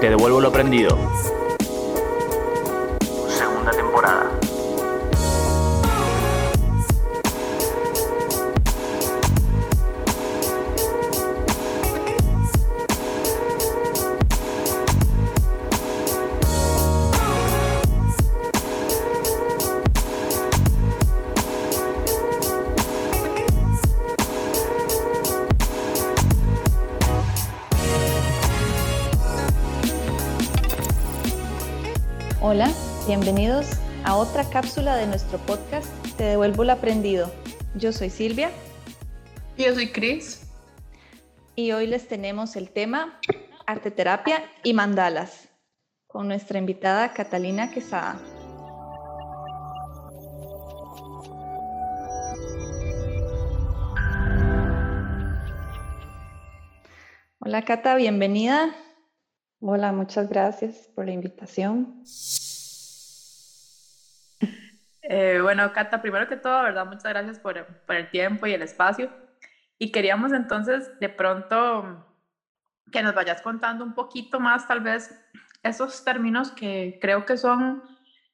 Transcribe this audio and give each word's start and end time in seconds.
Te 0.00 0.08
devuelvo 0.10 0.40
lo 0.40 0.48
aprendido. 0.48 0.96
Cápsula 34.60 34.96
de 34.96 35.06
nuestro 35.06 35.38
podcast 35.38 35.86
Te 36.16 36.24
devuelvo 36.24 36.64
lo 36.64 36.72
aprendido. 36.72 37.32
Yo 37.76 37.92
soy 37.92 38.10
Silvia 38.10 38.50
Yo 39.56 39.72
soy 39.72 39.92
Cris. 39.92 40.50
y 41.54 41.70
hoy 41.70 41.86
les 41.86 42.08
tenemos 42.08 42.56
el 42.56 42.68
tema 42.70 43.20
arte 43.66 43.92
terapia 43.92 44.42
y 44.64 44.72
mandalas 44.74 45.48
con 46.08 46.26
nuestra 46.26 46.58
invitada 46.58 47.12
Catalina 47.12 47.70
Quesada. 47.70 48.20
Hola 57.38 57.64
Cata, 57.64 57.94
bienvenida. 57.94 58.74
Hola, 59.60 59.92
muchas 59.92 60.28
gracias 60.28 60.88
por 60.96 61.06
la 61.06 61.12
invitación. 61.12 62.02
Eh, 65.10 65.40
bueno, 65.40 65.72
Cata, 65.72 66.02
primero 66.02 66.26
que 66.26 66.36
todo, 66.36 66.62
¿verdad? 66.62 66.84
Muchas 66.84 67.10
gracias 67.10 67.38
por, 67.38 67.64
por 67.86 67.96
el 67.96 68.10
tiempo 68.10 68.46
y 68.46 68.52
el 68.52 68.60
espacio. 68.60 69.10
Y 69.78 69.90
queríamos 69.90 70.32
entonces 70.32 70.90
de 71.00 71.08
pronto 71.08 72.04
que 72.92 73.02
nos 73.02 73.14
vayas 73.14 73.40
contando 73.40 73.84
un 73.84 73.94
poquito 73.94 74.38
más, 74.38 74.66
tal 74.66 74.80
vez, 74.80 75.14
esos 75.62 76.04
términos 76.04 76.52
que 76.52 76.98
creo 77.00 77.24
que 77.24 77.38
son 77.38 77.82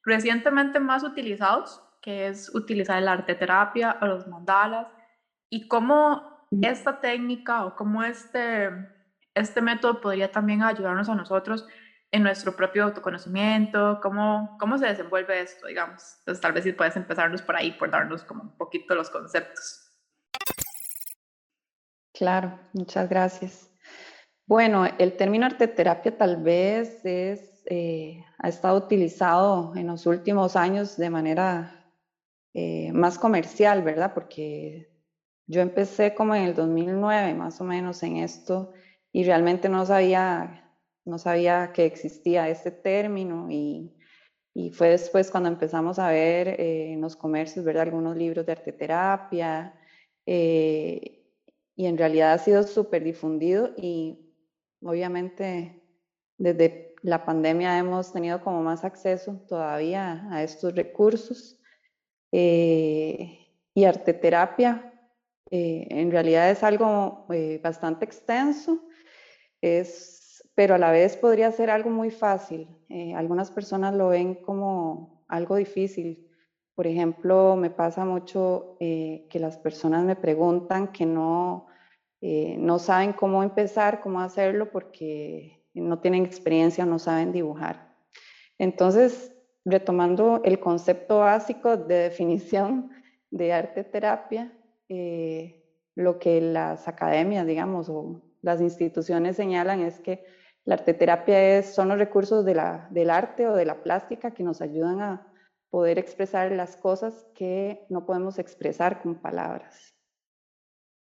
recientemente 0.02 0.80
más 0.80 1.04
utilizados, 1.04 1.80
que 2.02 2.26
es 2.26 2.52
utilizar 2.52 2.98
el 2.98 3.08
arte 3.08 3.36
terapia 3.36 3.96
o 4.00 4.06
los 4.06 4.26
mandalas, 4.26 4.88
y 5.48 5.68
cómo 5.68 6.48
esta 6.60 7.00
técnica 7.00 7.64
o 7.66 7.76
cómo 7.76 8.02
este, 8.02 8.70
este 9.34 9.62
método 9.62 10.00
podría 10.00 10.32
también 10.32 10.62
ayudarnos 10.62 11.08
a 11.08 11.14
nosotros 11.14 11.66
en 12.14 12.22
nuestro 12.22 12.54
propio 12.54 12.84
autoconocimiento, 12.84 13.98
cómo, 14.00 14.56
cómo 14.60 14.78
se 14.78 14.86
desenvuelve 14.86 15.40
esto, 15.40 15.66
digamos. 15.66 16.16
Entonces, 16.20 16.40
tal 16.40 16.52
vez 16.52 16.62
si 16.62 16.72
puedes 16.72 16.94
empezarnos 16.94 17.42
por 17.42 17.56
ahí, 17.56 17.72
por 17.72 17.90
darnos 17.90 18.22
como 18.22 18.42
un 18.42 18.56
poquito 18.56 18.94
los 18.94 19.10
conceptos. 19.10 19.90
Claro, 22.12 22.56
muchas 22.72 23.08
gracias. 23.08 23.68
Bueno, 24.46 24.86
el 24.98 25.16
término 25.16 25.46
arte 25.46 25.66
terapia 25.66 26.16
tal 26.16 26.36
vez 26.40 27.04
es, 27.04 27.64
eh, 27.66 28.24
ha 28.38 28.48
estado 28.48 28.78
utilizado 28.78 29.74
en 29.74 29.88
los 29.88 30.06
últimos 30.06 30.54
años 30.54 30.96
de 30.96 31.10
manera 31.10 31.84
eh, 32.52 32.92
más 32.92 33.18
comercial, 33.18 33.82
¿verdad? 33.82 34.14
Porque 34.14 34.88
yo 35.48 35.62
empecé 35.62 36.14
como 36.14 36.36
en 36.36 36.44
el 36.44 36.54
2009 36.54 37.34
más 37.34 37.60
o 37.60 37.64
menos 37.64 38.04
en 38.04 38.18
esto 38.18 38.72
y 39.10 39.24
realmente 39.24 39.68
no 39.68 39.84
sabía, 39.84 40.63
no 41.04 41.18
sabía 41.18 41.72
que 41.72 41.84
existía 41.86 42.48
este 42.48 42.70
término 42.70 43.48
y, 43.50 43.94
y 44.54 44.70
fue 44.70 44.90
después 44.90 45.30
cuando 45.30 45.48
empezamos 45.48 45.98
a 45.98 46.10
ver 46.10 46.48
eh, 46.60 46.92
en 46.92 47.00
los 47.00 47.16
comercios, 47.16 47.64
¿verdad? 47.64 47.84
Algunos 47.84 48.16
libros 48.16 48.46
de 48.46 48.52
arte 48.52 48.72
terapia 48.72 49.74
eh, 50.26 51.22
y 51.76 51.86
en 51.86 51.98
realidad 51.98 52.32
ha 52.32 52.38
sido 52.38 52.62
súper 52.62 53.04
difundido 53.04 53.72
y 53.76 54.18
obviamente 54.82 55.82
desde 56.38 56.94
la 57.02 57.24
pandemia 57.24 57.78
hemos 57.78 58.12
tenido 58.12 58.40
como 58.42 58.62
más 58.62 58.84
acceso 58.84 59.44
todavía 59.48 60.26
a 60.30 60.42
estos 60.42 60.74
recursos. 60.74 61.60
Eh, 62.32 63.38
y 63.74 63.84
arteterapia 63.84 64.92
eh, 65.50 65.86
en 65.90 66.10
realidad 66.10 66.50
es 66.50 66.62
algo 66.62 67.26
eh, 67.30 67.60
bastante 67.62 68.04
extenso, 68.04 68.82
es, 69.60 70.23
pero 70.54 70.76
a 70.76 70.78
la 70.78 70.90
vez 70.90 71.16
podría 71.16 71.50
ser 71.50 71.70
algo 71.70 71.90
muy 71.90 72.10
fácil. 72.10 72.68
Eh, 72.88 73.14
algunas 73.14 73.50
personas 73.50 73.94
lo 73.94 74.08
ven 74.08 74.36
como 74.36 75.24
algo 75.28 75.56
difícil. 75.56 76.28
Por 76.74 76.86
ejemplo, 76.86 77.56
me 77.56 77.70
pasa 77.70 78.04
mucho 78.04 78.76
eh, 78.80 79.26
que 79.30 79.40
las 79.40 79.56
personas 79.56 80.04
me 80.04 80.16
preguntan 80.16 80.92
que 80.92 81.06
no, 81.06 81.66
eh, 82.20 82.56
no 82.58 82.78
saben 82.78 83.12
cómo 83.12 83.42
empezar, 83.42 84.00
cómo 84.00 84.20
hacerlo, 84.20 84.70
porque 84.70 85.64
no 85.74 85.98
tienen 85.98 86.24
experiencia, 86.24 86.86
no 86.86 86.98
saben 87.00 87.32
dibujar. 87.32 87.92
Entonces, 88.58 89.34
retomando 89.64 90.40
el 90.44 90.60
concepto 90.60 91.20
básico 91.20 91.76
de 91.76 91.96
definición 91.96 92.90
de 93.30 93.52
arte 93.52 93.82
terapia, 93.82 94.52
lo 95.96 96.18
que 96.20 96.40
las 96.40 96.86
academias, 96.86 97.46
digamos, 97.46 97.88
o 97.88 98.22
las 98.42 98.60
instituciones 98.60 99.34
señalan 99.34 99.80
es 99.80 99.98
que 99.98 100.24
la 100.64 100.76
arteterapia 100.76 101.58
es, 101.58 101.74
son 101.74 101.88
los 101.88 101.98
recursos 101.98 102.44
de 102.44 102.54
la, 102.54 102.88
del 102.90 103.10
arte 103.10 103.46
o 103.46 103.54
de 103.54 103.66
la 103.66 103.82
plástica 103.82 104.32
que 104.32 104.42
nos 104.42 104.60
ayudan 104.60 105.00
a 105.00 105.26
poder 105.70 105.98
expresar 105.98 106.52
las 106.52 106.76
cosas 106.76 107.26
que 107.34 107.84
no 107.90 108.06
podemos 108.06 108.38
expresar 108.38 109.02
con 109.02 109.16
palabras. 109.16 109.94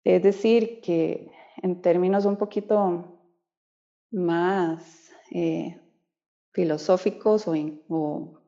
Es 0.04 0.22
decir, 0.22 0.80
que 0.82 1.30
en 1.62 1.80
términos 1.80 2.26
un 2.26 2.36
poquito 2.36 3.20
más 4.10 5.10
eh, 5.30 5.80
filosóficos 6.52 7.48
o, 7.48 8.42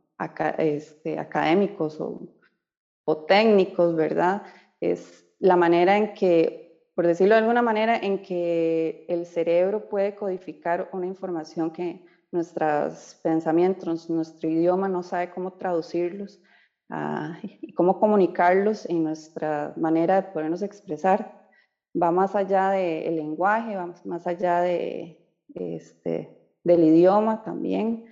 este, 0.58 1.18
académicos 1.18 1.98
o 2.00 3.24
técnicos, 3.24 3.94
¿verdad? 3.96 4.42
Es 4.80 5.26
la 5.38 5.56
manera 5.56 5.96
en 5.96 6.12
que, 6.14 6.65
por 6.96 7.06
decirlo 7.06 7.34
de 7.34 7.42
alguna 7.42 7.60
manera, 7.60 7.98
en 7.98 8.22
que 8.22 9.04
el 9.10 9.26
cerebro 9.26 9.86
puede 9.90 10.14
codificar 10.14 10.88
una 10.94 11.04
información 11.04 11.70
que 11.70 12.02
nuestros 12.32 13.20
pensamientos, 13.22 14.08
nuestro 14.08 14.48
idioma 14.48 14.88
no 14.88 15.02
sabe 15.02 15.28
cómo 15.28 15.52
traducirlos 15.52 16.40
ah, 16.88 17.38
y 17.42 17.74
cómo 17.74 18.00
comunicarlos 18.00 18.86
en 18.86 19.04
nuestra 19.04 19.74
manera 19.76 20.16
de 20.16 20.32
podernos 20.32 20.62
expresar. 20.62 21.46
Va 21.94 22.10
más 22.10 22.34
allá 22.34 22.70
del 22.70 23.16
lenguaje, 23.16 23.76
va 23.76 23.94
más 24.06 24.26
allá 24.26 24.66
este, 24.66 26.34
del 26.64 26.82
idioma 26.82 27.42
también. 27.42 28.06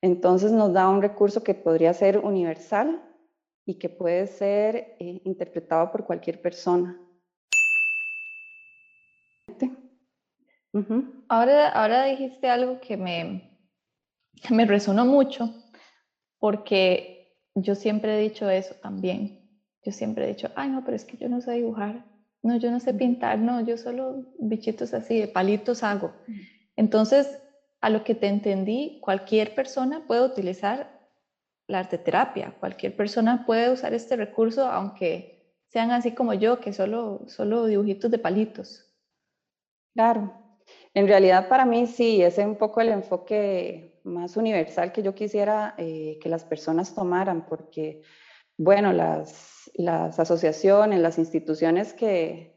Entonces 0.00 0.52
nos 0.52 0.72
da 0.72 0.88
un 0.88 1.02
recurso 1.02 1.42
que 1.42 1.54
podría 1.54 1.92
ser 1.92 2.18
universal 2.18 3.02
y 3.66 3.80
que 3.80 3.88
puede 3.88 4.28
ser 4.28 4.94
eh, 5.00 5.22
interpretado 5.24 5.90
por 5.90 6.04
cualquier 6.04 6.40
persona. 6.40 7.00
Ahora, 11.28 11.68
ahora 11.68 12.04
dijiste 12.04 12.48
algo 12.48 12.80
que 12.80 12.96
me, 12.96 13.42
me 14.50 14.64
resonó 14.64 15.04
mucho, 15.04 15.50
porque 16.38 17.36
yo 17.54 17.74
siempre 17.74 18.16
he 18.16 18.22
dicho 18.22 18.48
eso 18.48 18.74
también. 18.74 19.38
Yo 19.84 19.92
siempre 19.92 20.24
he 20.24 20.28
dicho, 20.28 20.50
ay, 20.54 20.70
no, 20.70 20.84
pero 20.84 20.96
es 20.96 21.04
que 21.04 21.16
yo 21.16 21.28
no 21.28 21.40
sé 21.40 21.52
dibujar, 21.52 22.04
no, 22.42 22.56
yo 22.56 22.70
no 22.70 22.80
sé 22.80 22.94
pintar, 22.94 23.38
no, 23.38 23.60
yo 23.60 23.76
solo 23.76 24.24
bichitos 24.38 24.94
así, 24.94 25.18
de 25.18 25.28
palitos 25.28 25.82
hago. 25.82 26.12
Entonces, 26.76 27.38
a 27.80 27.90
lo 27.90 28.04
que 28.04 28.14
te 28.14 28.26
entendí, 28.26 28.98
cualquier 29.00 29.54
persona 29.54 30.06
puede 30.06 30.24
utilizar 30.24 30.98
la 31.66 31.80
arteterapia, 31.80 32.54
cualquier 32.58 32.96
persona 32.96 33.44
puede 33.44 33.70
usar 33.70 33.94
este 33.94 34.16
recurso, 34.16 34.66
aunque 34.66 35.38
sean 35.68 35.90
así 35.90 36.12
como 36.12 36.34
yo, 36.34 36.60
que 36.60 36.72
solo, 36.72 37.22
solo 37.26 37.66
dibujitos 37.66 38.10
de 38.10 38.18
palitos. 38.18 38.84
Claro. 39.94 40.47
En 40.98 41.06
realidad 41.06 41.46
para 41.48 41.64
mí 41.64 41.86
sí, 41.86 42.22
ese 42.22 42.40
es 42.40 42.46
un 42.48 42.56
poco 42.56 42.80
el 42.80 42.88
enfoque 42.88 44.00
más 44.02 44.36
universal 44.36 44.90
que 44.90 45.04
yo 45.04 45.14
quisiera 45.14 45.76
eh, 45.78 46.18
que 46.20 46.28
las 46.28 46.42
personas 46.42 46.92
tomaran, 46.92 47.46
porque, 47.46 48.02
bueno, 48.56 48.92
las, 48.92 49.70
las 49.74 50.18
asociaciones, 50.18 50.98
las 50.98 51.16
instituciones 51.20 51.92
que, 51.92 52.52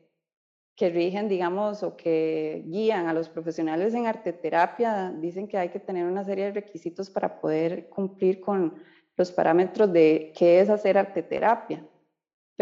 que 0.76 0.90
rigen, 0.90 1.30
digamos, 1.30 1.84
o 1.84 1.96
que 1.96 2.64
guían 2.66 3.06
a 3.06 3.14
los 3.14 3.30
profesionales 3.30 3.94
en 3.94 4.08
arteterapia, 4.08 5.12
dicen 5.12 5.48
que 5.48 5.60
hay 5.60 5.70
que 5.70 5.80
tener 5.80 6.08
una 6.08 6.24
serie 6.24 6.46
de 6.46 6.54
requisitos 6.54 7.12
para 7.12 7.40
poder 7.40 7.90
cumplir 7.90 8.42
con 8.42 8.74
los 9.18 9.32
parámetros 9.32 9.94
de 9.94 10.34
qué 10.36 10.62
es 10.62 10.70
hacer 10.72 10.98
arteterapia. 10.98 11.86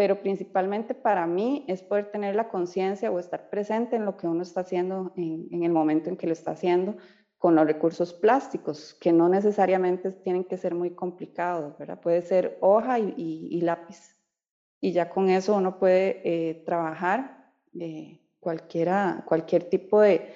Pero 0.00 0.22
principalmente 0.22 0.94
para 0.94 1.26
mí 1.26 1.66
es 1.68 1.82
poder 1.82 2.10
tener 2.10 2.34
la 2.34 2.48
conciencia 2.48 3.10
o 3.10 3.18
estar 3.18 3.50
presente 3.50 3.96
en 3.96 4.06
lo 4.06 4.16
que 4.16 4.26
uno 4.26 4.40
está 4.40 4.60
haciendo 4.62 5.12
en, 5.14 5.48
en, 5.50 5.62
el 5.62 5.72
momento 5.72 6.08
en 6.08 6.16
que 6.16 6.26
lo 6.26 6.32
está 6.32 6.52
haciendo, 6.52 6.96
con 7.36 7.54
los 7.54 7.66
recursos 7.66 8.14
plásticos, 8.14 8.94
que 8.94 9.12
no 9.12 9.28
necesariamente 9.28 10.10
tienen 10.12 10.44
que 10.44 10.56
ser 10.56 10.74
muy 10.74 10.92
complicados, 10.92 11.76
¿verdad? 11.76 12.00
Puede 12.00 12.22
ser 12.22 12.56
hoja 12.62 12.98
y, 12.98 13.60
lápiz. 13.60 14.18
Y 14.80 14.92
ya 14.92 15.10
con 15.10 15.28
eso 15.28 15.54
uno 15.54 15.78
puede 15.78 16.22
eh, 16.24 16.62
trabajar 16.64 17.52
eh, 17.78 18.22
cualquiera, 18.38 19.22
cualquier 19.28 19.64
tipo 19.64 20.00
de, 20.00 20.32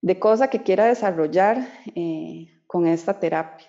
de, 0.00 0.18
cosa 0.18 0.50
que 0.50 0.64
quiera 0.64 0.86
desarrollar 0.86 1.68
eh, 1.94 2.48
con 2.66 2.88
esta 2.88 3.20
terapia. 3.20 3.68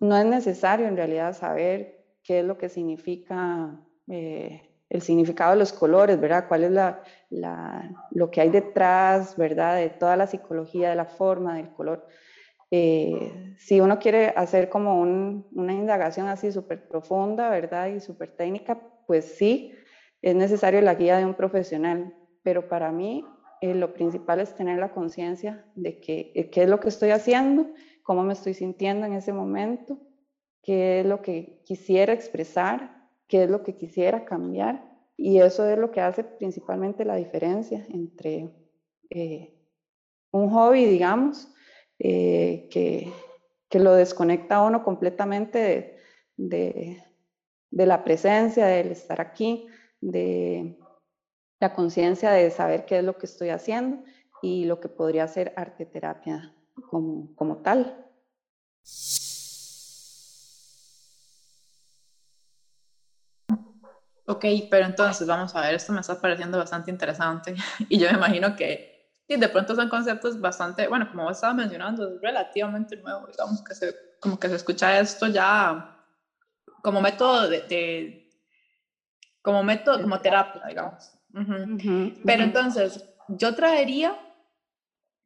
no 0.00 0.16
es 0.16 0.26
necesario 0.26 0.88
en 0.88 0.96
realidad 0.96 1.32
saber 1.36 1.99
qué 2.30 2.38
es 2.38 2.44
lo 2.44 2.56
que 2.56 2.68
significa 2.68 3.76
el 4.06 5.02
significado 5.02 5.50
de 5.50 5.58
los 5.58 5.72
colores, 5.72 6.20
¿verdad? 6.20 6.46
¿Cuál 6.46 6.62
es 6.62 6.70
la, 6.70 7.02
lo 8.12 8.30
que 8.30 8.40
hay 8.40 8.50
detrás, 8.50 9.36
¿verdad? 9.36 9.78
De 9.78 9.90
toda 9.90 10.16
la 10.16 10.28
psicología 10.28 10.90
de 10.90 10.94
la 10.94 11.06
forma, 11.06 11.56
del 11.56 11.72
color. 11.72 12.06
Eh, 12.70 13.56
si 13.58 13.80
uno 13.80 13.98
quiere 13.98 14.32
hacer 14.36 14.68
como 14.68 15.00
una 15.00 15.72
indagación 15.72 16.28
así 16.28 16.52
súper 16.52 16.86
profunda, 16.86 17.50
¿verdad? 17.50 17.88
Y 17.88 17.98
súper 17.98 18.36
técnica, 18.36 18.80
pues 19.08 19.24
sí, 19.24 19.74
es 20.22 20.36
necesario 20.36 20.80
la 20.82 20.94
guía 20.94 21.18
de 21.18 21.24
un 21.24 21.34
profesional. 21.34 22.14
Pero 22.44 22.68
para 22.68 22.92
mí 22.92 23.24
eh, 23.60 23.74
lo 23.74 23.92
principal 23.92 24.38
es 24.38 24.54
tener 24.54 24.78
la 24.78 24.92
conciencia 24.92 25.64
de 25.74 25.98
que, 25.98 26.30
eh, 26.36 26.48
qué 26.48 26.62
es 26.62 26.68
lo 26.68 26.78
que 26.78 26.90
estoy 26.90 27.10
haciendo, 27.10 27.66
cómo 28.04 28.22
me 28.22 28.34
estoy 28.34 28.54
sintiendo 28.54 29.04
en 29.04 29.14
ese 29.14 29.32
momento, 29.32 29.98
qué 30.62 31.00
es 31.00 31.06
lo 31.06 31.22
que 31.22 31.62
quisiera 31.64 32.12
expresar 32.12 33.00
qué 33.30 33.44
es 33.44 33.50
lo 33.50 33.62
que 33.62 33.76
quisiera 33.76 34.24
cambiar 34.24 34.84
y 35.16 35.38
eso 35.38 35.66
es 35.66 35.78
lo 35.78 35.92
que 35.92 36.00
hace 36.00 36.24
principalmente 36.24 37.04
la 37.04 37.14
diferencia 37.14 37.86
entre 37.90 38.50
eh, 39.08 39.54
un 40.32 40.50
hobby, 40.50 40.84
digamos, 40.84 41.48
eh, 41.98 42.68
que, 42.70 43.12
que, 43.68 43.78
lo 43.78 43.94
desconecta 43.94 44.56
a 44.56 44.66
uno 44.66 44.82
completamente 44.82 45.98
de, 46.36 47.02
de, 47.70 47.86
la 47.86 48.02
presencia, 48.02 48.66
del 48.66 48.90
estar 48.90 49.20
aquí, 49.20 49.68
de 50.00 50.76
la 51.60 51.72
conciencia 51.74 52.32
de 52.32 52.50
saber 52.50 52.84
qué 52.84 52.98
es 52.98 53.04
lo 53.04 53.16
que 53.16 53.26
estoy 53.26 53.50
haciendo 53.50 54.02
y 54.42 54.64
lo 54.64 54.80
que 54.80 54.88
podría 54.88 55.28
ser 55.28 55.52
arte 55.56 55.86
terapia 55.86 56.52
como, 56.88 57.34
como 57.36 57.58
tal. 57.58 58.06
Ok, 64.30 64.44
pero 64.70 64.86
entonces 64.86 65.26
vamos 65.26 65.56
a 65.56 65.60
ver, 65.62 65.74
esto 65.74 65.92
me 65.92 66.00
está 66.00 66.14
pareciendo 66.14 66.56
bastante 66.56 66.88
interesante. 66.88 67.52
Y 67.88 67.98
yo 67.98 68.08
me 68.10 68.16
imagino 68.16 68.54
que 68.54 68.78
sí, 69.28 69.36
de 69.36 69.48
pronto 69.48 69.74
son 69.74 69.88
conceptos 69.88 70.38
bastante, 70.38 70.86
bueno, 70.86 71.08
como 71.10 71.24
vos 71.24 71.36
estabas 71.36 71.56
mencionando, 71.56 72.14
es 72.14 72.20
relativamente 72.20 72.96
nuevo, 72.96 73.26
digamos 73.26 73.60
que 73.60 73.74
se, 73.74 73.92
como 74.20 74.38
que 74.38 74.48
se 74.48 74.54
escucha 74.54 75.00
esto 75.00 75.26
ya 75.26 75.84
como 76.80 77.00
método 77.00 77.48
de, 77.48 78.30
como 79.42 79.64
método, 79.64 80.00
como 80.00 80.20
terapia, 80.20 80.62
digamos. 80.68 81.10
Pero 82.24 82.44
entonces, 82.44 83.04
yo 83.28 83.52
traería, 83.56 84.16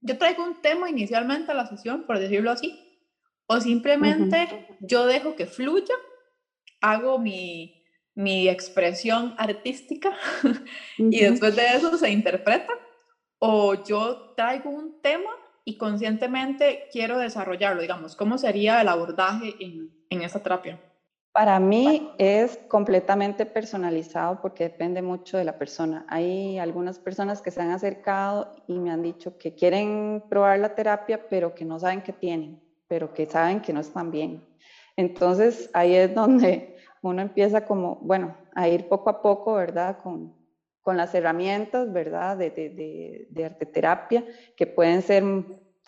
yo 0.00 0.16
traigo 0.16 0.44
un 0.44 0.62
tema 0.62 0.88
inicialmente 0.88 1.52
a 1.52 1.54
la 1.54 1.66
sesión, 1.66 2.06
por 2.06 2.18
decirlo 2.18 2.50
así, 2.50 2.74
o 3.46 3.60
simplemente 3.60 4.48
yo 4.80 5.04
dejo 5.04 5.36
que 5.36 5.44
fluya, 5.44 5.94
hago 6.80 7.18
mi 7.18 7.83
mi 8.14 8.48
expresión 8.48 9.34
artística 9.38 10.12
y 10.98 11.20
después 11.20 11.56
de 11.56 11.66
eso 11.74 11.96
se 11.98 12.10
interpreta 12.10 12.72
o 13.38 13.74
yo 13.84 14.32
traigo 14.36 14.70
un 14.70 15.00
tema 15.02 15.30
y 15.64 15.76
conscientemente 15.76 16.88
quiero 16.92 17.18
desarrollarlo, 17.18 17.82
digamos, 17.82 18.16
¿cómo 18.16 18.38
sería 18.38 18.80
el 18.80 18.88
abordaje 18.88 19.54
en, 19.60 19.90
en 20.10 20.22
esta 20.22 20.42
terapia? 20.42 20.80
Para 21.32 21.58
mí 21.58 22.12
es 22.16 22.58
completamente 22.68 23.44
personalizado 23.44 24.40
porque 24.40 24.64
depende 24.64 25.02
mucho 25.02 25.36
de 25.36 25.44
la 25.44 25.58
persona. 25.58 26.06
Hay 26.08 26.58
algunas 26.58 27.00
personas 27.00 27.42
que 27.42 27.50
se 27.50 27.60
han 27.60 27.72
acercado 27.72 28.54
y 28.68 28.78
me 28.78 28.92
han 28.92 29.02
dicho 29.02 29.36
que 29.36 29.52
quieren 29.52 30.22
probar 30.28 30.60
la 30.60 30.76
terapia, 30.76 31.28
pero 31.28 31.52
que 31.54 31.64
no 31.64 31.80
saben 31.80 32.02
qué 32.02 32.12
tienen, 32.12 32.62
pero 32.86 33.12
que 33.12 33.26
saben 33.26 33.60
que 33.60 33.72
no 33.72 33.80
están 33.80 34.12
bien. 34.12 34.46
Entonces 34.96 35.70
ahí 35.72 35.96
es 35.96 36.14
donde 36.14 36.73
uno 37.08 37.22
empieza 37.22 37.64
como, 37.64 37.96
bueno, 37.96 38.36
a 38.54 38.68
ir 38.68 38.88
poco 38.88 39.10
a 39.10 39.20
poco, 39.20 39.54
¿verdad? 39.54 39.98
Con, 40.02 40.34
con 40.82 40.96
las 40.96 41.14
herramientas, 41.14 41.92
¿verdad? 41.92 42.36
De, 42.36 42.50
de, 42.50 43.26
de, 43.30 43.44
arte 43.44 43.66
terapia, 43.66 44.24
que 44.56 44.66
pueden 44.66 45.02
ser 45.02 45.22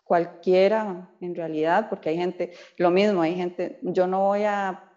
cualquiera 0.04 1.10
en 1.20 1.34
realidad, 1.34 1.88
porque 1.88 2.10
hay 2.10 2.16
gente, 2.16 2.52
lo 2.76 2.90
mismo, 2.90 3.22
hay 3.22 3.34
gente, 3.34 3.78
yo 3.82 4.06
no 4.06 4.20
voy 4.24 4.44
a, 4.44 4.90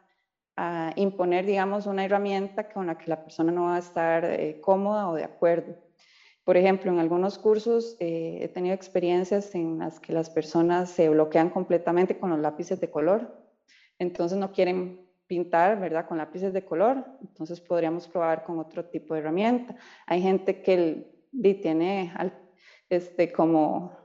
a 0.55 0.93
imponer, 0.95 1.45
digamos, 1.45 1.85
una 1.85 2.05
herramienta 2.05 2.69
con 2.69 2.87
la 2.87 2.97
que 2.97 3.09
la 3.09 3.23
persona 3.23 3.51
no 3.51 3.65
va 3.65 3.77
a 3.77 3.79
estar 3.79 4.25
eh, 4.25 4.59
cómoda 4.61 5.09
o 5.09 5.15
de 5.15 5.23
acuerdo. 5.23 5.75
Por 6.43 6.57
ejemplo, 6.57 6.91
en 6.91 6.99
algunos 6.99 7.37
cursos 7.37 7.95
eh, 7.99 8.39
he 8.41 8.47
tenido 8.47 8.75
experiencias 8.75 9.53
en 9.55 9.79
las 9.79 9.99
que 9.99 10.13
las 10.13 10.29
personas 10.29 10.89
se 10.89 11.07
bloquean 11.09 11.49
completamente 11.49 12.17
con 12.17 12.29
los 12.29 12.39
lápices 12.39 12.79
de 12.79 12.89
color, 12.89 13.37
entonces 13.99 14.37
no 14.37 14.51
quieren 14.51 15.08
pintar, 15.29 15.79
¿verdad? 15.79 16.07
Con 16.07 16.17
lápices 16.17 16.51
de 16.51 16.65
color, 16.65 17.05
entonces 17.21 17.61
podríamos 17.61 18.07
probar 18.07 18.43
con 18.43 18.57
otro 18.57 18.83
tipo 18.85 19.13
de 19.13 19.21
herramienta. 19.21 19.75
Hay 20.07 20.21
gente 20.21 20.61
que 20.63 21.07
tiene 21.61 22.11
este, 22.89 23.31
como 23.31 23.95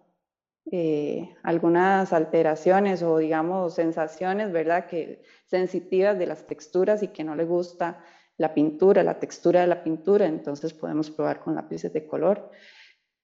eh, 0.70 1.34
algunas 1.42 2.12
alteraciones 2.12 3.02
o 3.02 3.16
digamos 3.16 3.74
sensaciones, 3.74 4.52
¿verdad? 4.52 4.86
Que 4.86 5.22
sensitivas 5.46 6.18
de 6.18 6.26
las 6.26 6.46
texturas 6.46 7.02
y 7.02 7.08
que 7.08 7.24
no 7.24 7.34
le 7.34 7.46
gusta 7.46 8.04
la 8.36 8.52
pintura, 8.52 9.02
la 9.02 9.18
textura 9.18 9.62
de 9.62 9.66
la 9.66 9.82
pintura, 9.82 10.26
entonces 10.26 10.74
podemos 10.74 11.10
probar 11.10 11.40
con 11.40 11.54
lápices 11.54 11.92
de 11.94 12.06
color. 12.06 12.50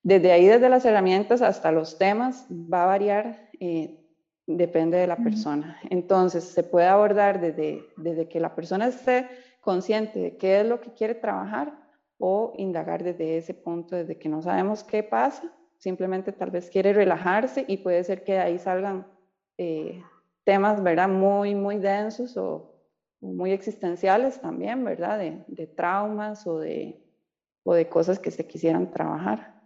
Desde 0.02 0.32
ahí, 0.32 0.46
desde 0.46 0.70
las 0.70 0.86
herramientas 0.86 1.42
hasta 1.42 1.70
los 1.70 1.98
temas, 1.98 2.46
va 2.50 2.84
a 2.84 2.86
variar 2.86 3.50
eh, 3.60 3.99
Depende 4.56 4.98
de 4.98 5.06
la 5.06 5.16
persona. 5.16 5.78
Entonces, 5.90 6.42
se 6.42 6.64
puede 6.64 6.88
abordar 6.88 7.40
desde, 7.40 7.84
desde 7.96 8.28
que 8.28 8.40
la 8.40 8.56
persona 8.56 8.88
esté 8.88 9.28
consciente 9.60 10.18
de 10.18 10.36
qué 10.36 10.60
es 10.60 10.66
lo 10.66 10.80
que 10.80 10.92
quiere 10.92 11.14
trabajar 11.14 11.72
o 12.18 12.52
indagar 12.56 13.04
desde 13.04 13.36
ese 13.36 13.54
punto, 13.54 13.94
desde 13.94 14.18
que 14.18 14.28
no 14.28 14.42
sabemos 14.42 14.82
qué 14.82 15.04
pasa, 15.04 15.54
simplemente 15.76 16.32
tal 16.32 16.50
vez 16.50 16.68
quiere 16.68 16.92
relajarse 16.92 17.64
y 17.68 17.76
puede 17.76 18.02
ser 18.02 18.24
que 18.24 18.40
ahí 18.40 18.58
salgan 18.58 19.06
eh, 19.56 20.02
temas, 20.42 20.82
¿verdad? 20.82 21.08
Muy, 21.08 21.54
muy 21.54 21.78
densos 21.78 22.36
o, 22.36 22.74
muy 23.20 23.52
existenciales 23.52 24.40
también, 24.40 24.82
¿verdad? 24.82 25.18
De, 25.18 25.44
de 25.46 25.66
traumas 25.68 26.44
o 26.46 26.58
de, 26.58 27.00
o 27.62 27.74
de 27.74 27.88
cosas 27.88 28.18
que 28.18 28.32
se 28.32 28.46
quisieran 28.46 28.90
trabajar 28.90 29.60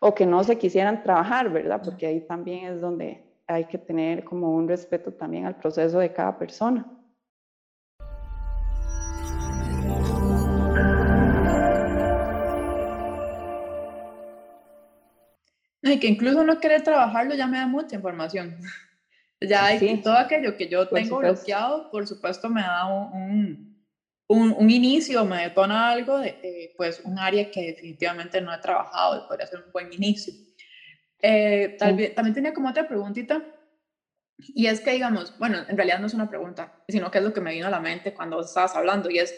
o 0.00 0.14
que 0.14 0.26
no 0.26 0.42
se 0.42 0.58
quisieran 0.58 1.02
trabajar, 1.02 1.50
¿verdad? 1.50 1.80
Porque 1.84 2.06
ahí 2.06 2.20
también 2.22 2.64
es 2.72 2.80
donde 2.80 3.25
hay 3.46 3.64
que 3.66 3.78
tener 3.78 4.24
como 4.24 4.54
un 4.54 4.68
respeto 4.68 5.12
también 5.12 5.46
al 5.46 5.56
proceso 5.56 5.98
de 5.98 6.12
cada 6.12 6.38
persona. 6.38 6.92
y 15.82 16.00
que 16.00 16.08
incluso 16.08 16.42
no 16.42 16.58
querer 16.58 16.82
trabajarlo 16.82 17.36
ya 17.36 17.46
me 17.46 17.58
da 17.58 17.66
mucha 17.66 17.96
información. 17.96 18.58
Ya 19.38 19.66
hay 19.66 20.00
todo 20.00 20.16
aquello 20.16 20.56
que 20.56 20.66
yo 20.66 20.88
tengo 20.88 21.18
bloqueado, 21.18 21.90
por 21.90 22.06
supuesto 22.06 22.48
me 22.48 22.62
da 22.62 22.86
un, 22.86 23.84
un, 24.28 24.52
un, 24.52 24.70
inicio, 24.70 25.26
me 25.26 25.42
detona 25.42 25.90
algo 25.90 26.16
de, 26.16 26.72
pues 26.74 27.02
un 27.04 27.18
área 27.18 27.50
que 27.50 27.66
definitivamente 27.66 28.40
no 28.40 28.54
he 28.54 28.58
trabajado 28.58 29.18
y 29.18 29.28
podría 29.28 29.46
ser 29.46 29.62
un 29.62 29.70
buen 29.72 29.92
inicio. 29.92 30.32
Eh, 31.20 31.76
tal 31.78 31.96
vez, 31.96 32.14
también 32.14 32.34
tenía 32.34 32.54
como 32.54 32.68
otra 32.68 32.88
preguntita, 32.88 33.42
y 34.38 34.66
es 34.66 34.80
que, 34.80 34.92
digamos, 34.92 35.38
bueno, 35.38 35.58
en 35.66 35.76
realidad 35.76 35.98
no 35.98 36.06
es 36.06 36.14
una 36.14 36.28
pregunta, 36.28 36.84
sino 36.88 37.10
que 37.10 37.18
es 37.18 37.24
lo 37.24 37.32
que 37.32 37.40
me 37.40 37.52
vino 37.52 37.66
a 37.66 37.70
la 37.70 37.80
mente 37.80 38.12
cuando 38.12 38.40
estabas 38.40 38.76
hablando, 38.76 39.10
y 39.10 39.18
es, 39.18 39.34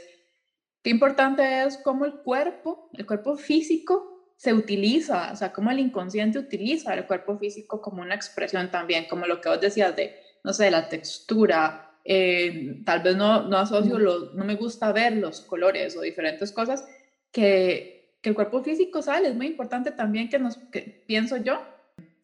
qué 0.82 0.90
importante 0.90 1.62
es 1.62 1.78
cómo 1.78 2.04
el 2.04 2.14
cuerpo, 2.14 2.90
el 2.94 3.06
cuerpo 3.06 3.36
físico 3.36 4.32
se 4.36 4.54
utiliza, 4.54 5.32
o 5.32 5.36
sea, 5.36 5.52
cómo 5.52 5.70
el 5.70 5.80
inconsciente 5.80 6.38
utiliza 6.38 6.94
el 6.94 7.06
cuerpo 7.06 7.38
físico 7.38 7.80
como 7.80 8.02
una 8.02 8.14
expresión 8.14 8.70
también, 8.70 9.06
como 9.08 9.26
lo 9.26 9.40
que 9.40 9.48
vos 9.48 9.60
decías 9.60 9.94
de, 9.96 10.16
no 10.44 10.52
sé, 10.52 10.70
la 10.70 10.88
textura, 10.88 11.98
eh, 12.04 12.80
tal 12.84 13.02
vez 13.02 13.16
no, 13.16 13.42
no 13.48 13.58
asocio, 13.58 13.98
los, 13.98 14.34
no 14.34 14.44
me 14.44 14.54
gusta 14.54 14.92
ver 14.92 15.14
los 15.16 15.40
colores 15.42 15.96
o 15.96 16.00
diferentes 16.00 16.52
cosas, 16.52 16.84
que, 17.32 17.97
que 18.20 18.30
el 18.30 18.34
cuerpo 18.34 18.62
físico 18.62 19.02
sale, 19.02 19.28
es 19.28 19.36
muy 19.36 19.46
importante 19.46 19.92
también 19.92 20.28
que 20.28 20.38
nos, 20.38 20.56
que, 20.56 21.04
pienso 21.06 21.36
yo, 21.36 21.62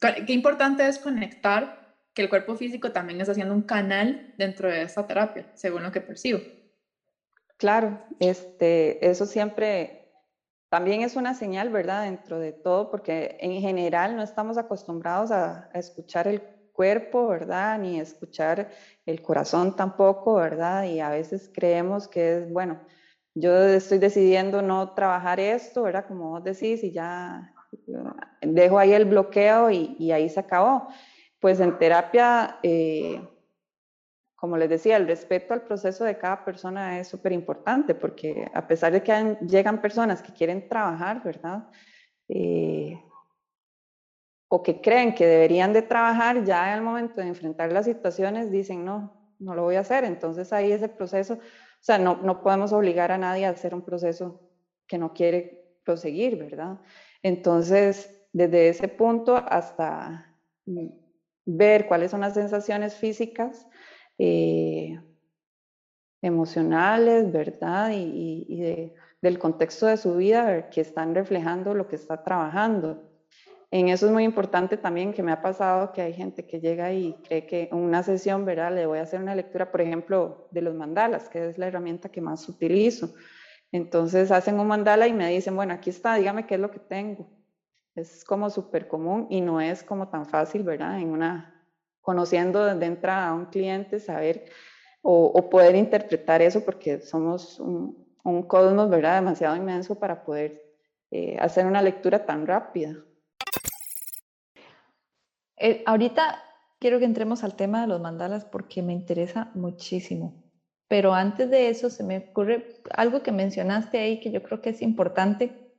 qué 0.00 0.32
importante 0.32 0.86
es 0.86 0.98
conectar 0.98 1.96
que 2.14 2.22
el 2.22 2.28
cuerpo 2.28 2.54
físico 2.54 2.92
también 2.92 3.20
está 3.20 3.32
haciendo 3.32 3.54
un 3.54 3.62
canal 3.62 4.34
dentro 4.38 4.68
de 4.68 4.82
esta 4.82 5.06
terapia, 5.06 5.50
según 5.54 5.82
lo 5.82 5.92
que 5.92 6.00
percibo. 6.00 6.40
Claro, 7.56 8.00
este, 8.20 9.08
eso 9.08 9.26
siempre 9.26 10.04
también 10.68 11.02
es 11.02 11.16
una 11.16 11.34
señal, 11.34 11.70
¿verdad? 11.70 12.04
Dentro 12.04 12.38
de 12.38 12.52
todo, 12.52 12.90
porque 12.90 13.36
en 13.40 13.60
general 13.60 14.16
no 14.16 14.22
estamos 14.22 14.58
acostumbrados 14.58 15.30
a, 15.30 15.70
escuchar 15.72 16.26
el 16.28 16.42
cuerpo, 16.72 17.28
¿verdad? 17.28 17.78
Ni 17.78 18.00
escuchar 18.00 18.70
el 19.06 19.22
corazón 19.22 19.76
tampoco, 19.76 20.34
¿verdad? 20.34 20.84
Y 20.84 21.00
a 21.00 21.10
veces 21.10 21.50
creemos 21.52 22.08
que 22.08 22.38
es, 22.38 22.52
bueno, 22.52 22.80
yo 23.34 23.56
estoy 23.64 23.98
decidiendo 23.98 24.62
no 24.62 24.94
trabajar 24.94 25.40
esto, 25.40 25.82
¿verdad? 25.82 26.06
Como 26.06 26.30
vos 26.30 26.44
decís, 26.44 26.84
y 26.84 26.92
ya 26.92 27.52
dejo 28.40 28.78
ahí 28.78 28.92
el 28.92 29.04
bloqueo 29.04 29.70
y, 29.70 30.12
ahí 30.12 30.28
se 30.28 30.40
acabó. 30.40 30.88
Pues 31.40 31.60
en 31.60 31.76
terapia, 31.78 32.58
eh, 32.62 33.20
como 34.36 34.56
les 34.56 34.68
decía, 34.68 34.96
el 34.96 35.06
respeto 35.06 35.52
al 35.52 35.62
proceso 35.62 36.04
de 36.04 36.16
cada 36.16 36.44
persona 36.44 37.00
es 37.00 37.08
súper 37.08 37.32
importante 37.32 37.94
porque 37.94 38.50
a 38.54 38.66
pesar 38.66 38.92
de 38.92 39.02
que 39.02 39.36
llegan 39.46 39.80
personas 39.80 40.22
que 40.22 40.32
quieren 40.32 40.68
trabajar, 40.68 41.22
¿verdad? 41.22 41.68
Eh, 42.28 43.00
o 44.48 44.62
que 44.62 44.80
creen 44.80 45.14
que 45.14 45.26
deberían 45.26 45.72
de 45.72 45.82
trabajar, 45.82 46.44
ya 46.44 46.74
el 46.74 46.82
momento 46.82 47.20
de 47.20 47.26
enfrentar 47.26 47.72
las 47.72 47.86
situaciones 47.86 48.50
dicen, 48.50 48.84
no, 48.84 49.34
no 49.40 49.54
lo 49.54 49.62
voy 49.62 49.76
a 49.76 49.80
hacer. 49.80 50.04
Entonces 50.04 50.52
ahí 50.52 50.70
ese 50.70 50.88
proceso, 50.88 51.38
o 51.84 51.86
sea, 51.86 51.98
no, 51.98 52.16
no 52.22 52.42
podemos 52.42 52.72
obligar 52.72 53.12
a 53.12 53.18
nadie 53.18 53.44
a 53.44 53.50
hacer 53.50 53.74
un 53.74 53.82
proceso 53.82 54.40
que 54.86 54.96
no 54.96 55.12
quiere 55.12 55.76
proseguir, 55.84 56.38
¿verdad? 56.38 56.80
Entonces, 57.22 58.26
desde 58.32 58.70
ese 58.70 58.88
punto 58.88 59.36
hasta 59.36 60.34
ver 61.44 61.86
cuáles 61.86 62.10
son 62.10 62.22
las 62.22 62.32
sensaciones 62.32 62.96
físicas, 62.96 63.66
eh, 64.16 64.98
emocionales, 66.22 67.30
¿verdad? 67.30 67.90
Y, 67.92 68.90
del 69.20 69.38
contexto 69.38 69.84
de 69.84 69.98
su 69.98 70.16
vida 70.16 70.70
que 70.70 70.80
están 70.80 71.14
reflejando 71.14 71.74
lo 71.74 71.86
que 71.86 71.96
está 71.96 72.24
trabajando. 72.24 73.13
En 73.74 73.88
eso 73.88 74.06
es 74.06 74.12
muy 74.12 74.22
importante 74.22 74.76
también 74.76 75.12
que 75.12 75.24
me 75.24 75.32
ha 75.32 75.42
pasado 75.42 75.92
que 75.92 76.00
hay 76.00 76.12
gente 76.12 76.46
que 76.46 76.60
llega 76.60 76.92
y 76.92 77.14
cree 77.24 77.44
que 77.44 77.68
en 77.72 77.76
una 77.76 78.04
sesión, 78.04 78.44
¿verdad? 78.44 78.72
Le 78.72 78.86
voy 78.86 79.00
a 79.00 79.02
hacer 79.02 79.20
una 79.20 79.34
lectura, 79.34 79.72
por 79.72 79.80
ejemplo, 79.80 80.46
de 80.52 80.62
los 80.62 80.76
mandalas, 80.76 81.28
que 81.28 81.48
es 81.48 81.58
la 81.58 81.66
herramienta 81.66 82.08
que 82.08 82.20
más 82.20 82.48
utilizo. 82.48 83.16
Entonces 83.72 84.30
hacen 84.30 84.60
un 84.60 84.68
mandala 84.68 85.08
y 85.08 85.12
me 85.12 85.28
dicen, 85.28 85.56
bueno, 85.56 85.74
aquí 85.74 85.90
está, 85.90 86.14
dígame 86.14 86.46
qué 86.46 86.54
es 86.54 86.60
lo 86.60 86.70
que 86.70 86.78
tengo. 86.78 87.28
Es 87.96 88.24
como 88.24 88.48
súper 88.48 88.86
común 88.86 89.26
y 89.28 89.40
no 89.40 89.60
es 89.60 89.82
como 89.82 90.06
tan 90.06 90.24
fácil, 90.24 90.62
¿verdad? 90.62 91.00
En 91.00 91.08
una, 91.08 91.66
conociendo 92.00 92.72
de 92.76 92.86
entrada 92.86 93.30
a 93.30 93.34
un 93.34 93.46
cliente, 93.46 93.98
saber 93.98 94.44
o, 95.02 95.50
poder 95.50 95.74
interpretar 95.74 96.42
eso 96.42 96.64
porque 96.64 97.00
somos 97.00 97.58
un, 97.58 98.06
cosmos, 98.46 98.88
¿verdad? 98.88 99.16
Demasiado 99.16 99.56
inmenso 99.56 99.98
para 99.98 100.22
poder 100.22 100.62
eh, 101.10 101.36
hacer 101.40 101.66
una 101.66 101.82
lectura 101.82 102.24
tan 102.24 102.46
rápida. 102.46 102.94
Eh, 105.66 105.82
ahorita 105.86 106.42
quiero 106.78 106.98
que 106.98 107.06
entremos 107.06 107.42
al 107.42 107.56
tema 107.56 107.80
de 107.80 107.86
los 107.86 107.98
mandalas 107.98 108.44
porque 108.44 108.82
me 108.82 108.92
interesa 108.92 109.50
muchísimo. 109.54 110.44
Pero 110.88 111.14
antes 111.14 111.48
de 111.48 111.70
eso 111.70 111.88
se 111.88 112.04
me 112.04 112.18
ocurre 112.18 112.82
algo 112.90 113.22
que 113.22 113.32
mencionaste 113.32 113.98
ahí 113.98 114.20
que 114.20 114.30
yo 114.30 114.42
creo 114.42 114.60
que 114.60 114.68
es 114.68 114.82
importante 114.82 115.72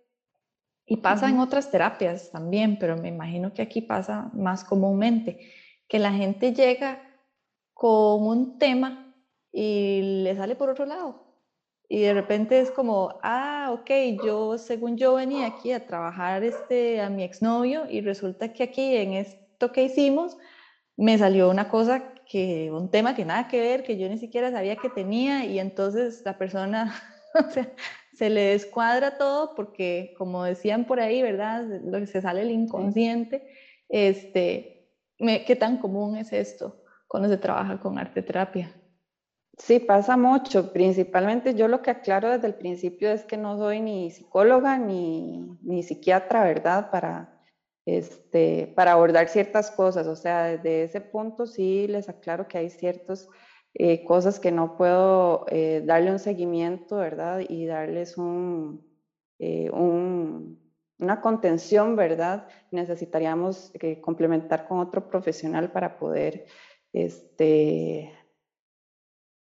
y 0.87 0.97
pasa 0.97 1.29
en 1.29 1.37
otras 1.37 1.69
terapias 1.69 2.31
también, 2.31 2.79
pero 2.79 2.97
me 2.97 3.09
imagino 3.09 3.53
que 3.53 3.61
aquí 3.61 3.81
pasa 3.81 4.31
más 4.33 4.63
comúnmente, 4.63 5.51
que 5.87 5.99
la 5.99 6.11
gente 6.11 6.51
llega 6.51 6.99
con 7.75 8.25
un 8.25 8.57
tema 8.57 9.15
y 9.51 10.23
le 10.23 10.35
sale 10.35 10.55
por 10.55 10.71
otro 10.71 10.87
lado. 10.87 11.27
Y 11.87 12.01
de 12.01 12.15
repente 12.15 12.59
es 12.59 12.71
como, 12.71 13.19
ah, 13.21 13.69
ok, 13.71 13.91
yo 14.25 14.57
según 14.57 14.97
yo 14.97 15.13
venía 15.13 15.45
aquí 15.45 15.73
a 15.73 15.85
trabajar 15.85 16.43
este, 16.43 17.01
a 17.01 17.11
mi 17.11 17.21
exnovio 17.21 17.83
y 17.87 18.01
resulta 18.01 18.51
que 18.51 18.63
aquí 18.63 18.95
en 18.95 19.13
esto 19.55 19.71
que 19.71 19.83
hicimos 19.83 20.37
me 20.97 21.17
salió 21.17 21.49
una 21.49 21.69
cosa 21.69 22.13
que 22.25 22.69
un 22.71 22.91
tema 22.91 23.15
que 23.15 23.23
nada 23.23 23.47
que 23.47 23.61
ver, 23.61 23.83
que 23.83 23.97
yo 23.97 24.09
ni 24.09 24.17
siquiera 24.17 24.51
sabía 24.51 24.75
que 24.75 24.89
tenía 24.89 25.45
y 25.45 25.59
entonces 25.59 26.23
la 26.25 26.37
persona 26.37 26.93
o 27.35 27.49
sea, 27.49 27.71
se 28.13 28.29
le 28.29 28.49
descuadra 28.49 29.17
todo 29.17 29.55
porque 29.55 30.13
como 30.17 30.43
decían 30.43 30.83
por 30.83 30.99
ahí, 30.99 31.21
¿verdad? 31.21 31.63
Lo 31.85 31.99
que 31.99 32.07
se 32.07 32.21
sale 32.21 32.41
el 32.41 32.51
inconsciente, 32.51 33.47
este, 33.87 34.89
¿qué 35.17 35.55
tan 35.57 35.77
común 35.77 36.17
es 36.17 36.33
esto 36.33 36.83
cuando 37.07 37.29
se 37.29 37.37
trabaja 37.37 37.79
con 37.79 37.97
arte 37.97 38.21
terapia? 38.21 38.73
Sí, 39.57 39.79
pasa 39.79 40.17
mucho. 40.17 40.73
Principalmente 40.73 41.55
yo 41.55 41.69
lo 41.69 41.81
que 41.81 41.91
aclaro 41.91 42.29
desde 42.29 42.47
el 42.47 42.55
principio 42.55 43.09
es 43.09 43.23
que 43.23 43.37
no 43.37 43.57
soy 43.57 43.79
ni 43.79 44.11
psicóloga 44.11 44.77
ni, 44.77 45.57
ni 45.61 45.81
psiquiatra, 45.81 46.43
¿verdad? 46.43 46.91
Para, 46.91 47.34
este, 47.85 48.73
para 48.75 48.93
abordar 48.93 49.29
ciertas 49.29 49.71
cosas. 49.71 50.07
O 50.07 50.15
sea, 50.15 50.57
desde 50.57 50.83
ese 50.83 51.01
punto 51.01 51.45
sí 51.45 51.87
les 51.87 52.09
aclaro 52.09 52.47
que 52.47 52.57
hay 52.57 52.69
ciertas 52.69 53.29
eh, 53.75 54.03
cosas 54.05 54.39
que 54.39 54.51
no 54.51 54.77
puedo 54.77 55.45
eh, 55.49 55.83
darle 55.85 56.11
un 56.11 56.19
seguimiento, 56.19 56.97
¿verdad? 56.97 57.41
Y 57.47 57.65
darles 57.65 58.17
un, 58.17 58.83
eh, 59.37 59.69
un, 59.69 60.59
una 60.97 61.21
contención, 61.21 61.95
¿verdad? 61.95 62.47
Necesitaríamos 62.71 63.73
complementar 64.01 64.67
con 64.67 64.79
otro 64.79 65.07
profesional 65.09 65.71
para 65.71 65.97
poder 65.99 66.45
este, 66.93 68.13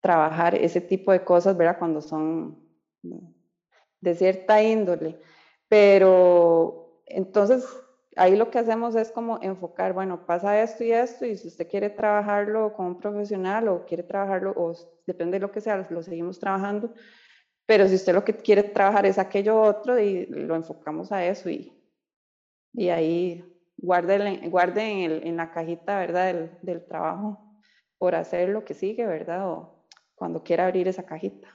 trabajar 0.01 0.55
ese 0.55 0.81
tipo 0.81 1.13
de 1.13 1.25
cosas, 1.25 1.57
¿verdad? 1.57 1.79
Cuando 1.79 2.01
son 2.01 2.59
de 4.01 4.15
cierta 4.15 4.63
índole. 4.63 5.21
Pero 5.69 7.03
entonces 7.07 7.67
ahí 8.17 8.37
lo 8.37 8.51
que 8.51 8.59
hacemos 8.59 8.95
es 8.95 9.11
como 9.11 9.39
enfocar, 9.43 9.93
bueno, 9.93 10.27
pasa 10.27 10.61
esto 10.61 10.85
y 10.85 10.93
esto, 10.93 11.27
y 11.27 11.37
si 11.37 11.49
usted 11.49 11.69
quiere 11.69 11.91
trabajarlo 11.91 12.73
con 12.75 12.87
un 12.87 13.01
profesional 13.01 13.69
o 13.69 13.85
quiere 13.85 14.03
trabajarlo, 14.03 14.53
o 14.57 14.75
depende 15.07 15.37
de 15.37 15.41
lo 15.41 15.53
que 15.53 15.61
sea, 15.61 15.87
lo 15.89 16.03
seguimos 16.03 16.39
trabajando, 16.39 16.93
pero 17.67 17.89
si 17.89 17.95
usted 17.95 18.15
lo 18.15 18.25
que 18.25 18.37
quiere 18.37 18.63
trabajar 18.65 19.07
es 19.07 19.19
aquello 19.19 19.61
otro, 19.61 19.99
y 19.99 20.27
lo 20.27 20.55
enfocamos 20.55 21.13
a 21.13 21.25
eso 21.25 21.49
y, 21.49 21.73
y 22.75 22.89
ahí 22.89 23.45
guarde, 23.77 24.49
guarde 24.49 24.83
en, 24.83 25.27
en, 25.27 25.37
la 25.37 25.51
cajita, 25.51 25.99
¿verdad?, 25.99 26.27
del, 26.27 26.51
del 26.63 26.85
trabajo 26.87 27.39
por 27.99 28.15
hacer 28.15 28.49
lo 28.49 28.65
que 28.65 28.75
sigue, 28.75 29.07
¿verdad? 29.07 29.49
O 29.49 29.87
cuando 30.15 30.43
quiera 30.43 30.67
abrir 30.67 30.89
esa 30.89 31.05
cajita. 31.05 31.49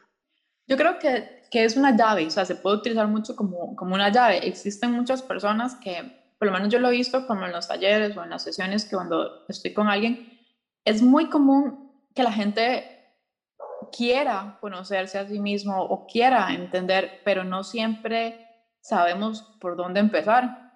Yo 0.66 0.76
creo 0.76 1.00
que, 1.00 1.42
que, 1.50 1.64
es 1.64 1.78
una 1.78 1.96
llave, 1.96 2.26
o 2.26 2.30
sea, 2.30 2.46
se 2.46 2.56
puede 2.56 2.78
utilizar 2.78 3.08
mucho 3.08 3.36
como, 3.36 3.76
como 3.76 3.96
una 3.96 4.12
llave. 4.12 4.46
Existen 4.46 4.92
muchas 4.92 5.22
personas 5.22 5.76
que 5.76 6.27
por 6.38 6.48
lo 6.48 6.54
menos 6.54 6.70
yo 6.70 6.80
lo 6.80 6.90
he 6.90 6.92
visto 6.92 7.26
como 7.26 7.46
en 7.46 7.52
los 7.52 7.68
talleres 7.68 8.16
o 8.16 8.24
en 8.24 8.30
las 8.30 8.44
sesiones 8.44 8.86
que 8.86 8.96
cuando 8.96 9.46
estoy 9.48 9.74
con 9.74 9.88
alguien, 9.88 10.40
es 10.86 11.02
muy 11.02 11.30
común 11.30 11.92
que 12.14 12.24
la 12.24 12.32
gente 12.32 12.98
quiera 13.92 14.58
conocerse 14.62 15.18
a 15.18 15.28
sí 15.28 15.40
mismo 15.40 15.82
o 15.82 16.06
quiera 16.08 16.54
entender, 16.54 17.22
pero 17.24 17.44
no 17.44 17.64
siempre 17.64 18.48
sabemos 18.82 19.42
por 19.60 19.76
dónde 19.76 20.00
empezar. 20.00 20.72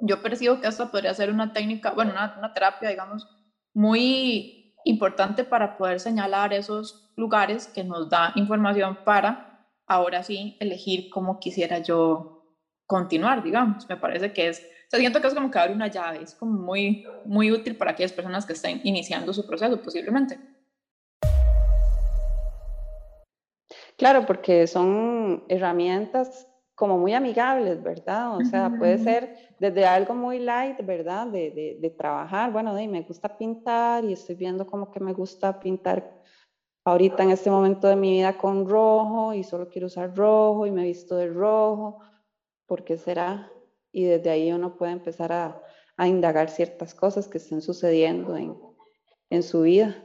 Yo 0.00 0.22
percibo 0.22 0.60
que 0.60 0.68
esto 0.68 0.90
podría 0.90 1.14
ser 1.14 1.30
una 1.30 1.52
técnica, 1.52 1.92
bueno, 1.92 2.12
una, 2.12 2.34
una 2.38 2.52
terapia, 2.52 2.88
digamos, 2.88 3.28
muy 3.74 4.74
importante 4.84 5.44
para 5.44 5.76
poder 5.76 6.00
señalar 6.00 6.52
esos 6.52 7.12
lugares 7.16 7.68
que 7.68 7.84
nos 7.84 8.08
da 8.08 8.32
información 8.34 8.98
para 9.04 9.68
ahora 9.86 10.22
sí 10.22 10.56
elegir 10.60 11.10
cómo 11.10 11.38
quisiera 11.38 11.78
yo 11.78 12.56
continuar, 12.86 13.42
digamos. 13.42 13.88
Me 13.88 13.96
parece 13.96 14.32
que 14.32 14.48
es 14.48 14.66
siento 14.98 15.20
que 15.20 15.28
es 15.28 15.34
como 15.34 15.50
que 15.50 15.58
abre 15.58 15.72
una 15.72 15.88
llave, 15.88 16.22
es 16.22 16.34
como 16.34 16.52
muy, 16.52 17.06
muy 17.24 17.50
útil 17.50 17.76
para 17.76 17.92
aquellas 17.92 18.12
personas 18.12 18.44
que 18.44 18.52
estén 18.52 18.80
iniciando 18.84 19.32
su 19.32 19.46
proceso, 19.46 19.80
posiblemente. 19.80 20.38
Claro, 23.96 24.26
porque 24.26 24.66
son 24.66 25.44
herramientas 25.48 26.48
como 26.74 26.98
muy 26.98 27.14
amigables, 27.14 27.82
¿verdad? 27.82 28.36
O 28.36 28.44
sea, 28.44 28.76
puede 28.76 28.98
ser 28.98 29.36
desde 29.60 29.86
algo 29.86 30.14
muy 30.14 30.40
light, 30.40 30.84
¿verdad? 30.84 31.26
De, 31.28 31.50
de, 31.50 31.78
de 31.80 31.90
trabajar, 31.90 32.50
bueno, 32.50 32.74
de, 32.74 32.88
me 32.88 33.02
gusta 33.02 33.36
pintar 33.36 34.04
y 34.04 34.12
estoy 34.14 34.34
viendo 34.34 34.66
como 34.66 34.90
que 34.90 34.98
me 34.98 35.12
gusta 35.12 35.60
pintar 35.60 36.20
ahorita 36.84 37.22
en 37.22 37.30
este 37.30 37.50
momento 37.50 37.86
de 37.86 37.96
mi 37.96 38.10
vida 38.12 38.36
con 38.36 38.68
rojo 38.68 39.32
y 39.34 39.44
solo 39.44 39.68
quiero 39.68 39.86
usar 39.86 40.16
rojo 40.16 40.66
y 40.66 40.72
me 40.72 40.82
visto 40.82 41.14
de 41.14 41.28
rojo, 41.28 42.00
¿por 42.66 42.82
qué 42.84 42.98
será? 42.98 43.51
Y 43.92 44.04
desde 44.04 44.30
ahí 44.30 44.52
uno 44.52 44.76
puede 44.76 44.92
empezar 44.92 45.32
a, 45.32 45.62
a 45.96 46.08
indagar 46.08 46.50
ciertas 46.50 46.94
cosas 46.94 47.28
que 47.28 47.38
estén 47.38 47.60
sucediendo 47.60 48.36
en, 48.36 48.56
en 49.30 49.42
su 49.42 49.62
vida, 49.62 50.04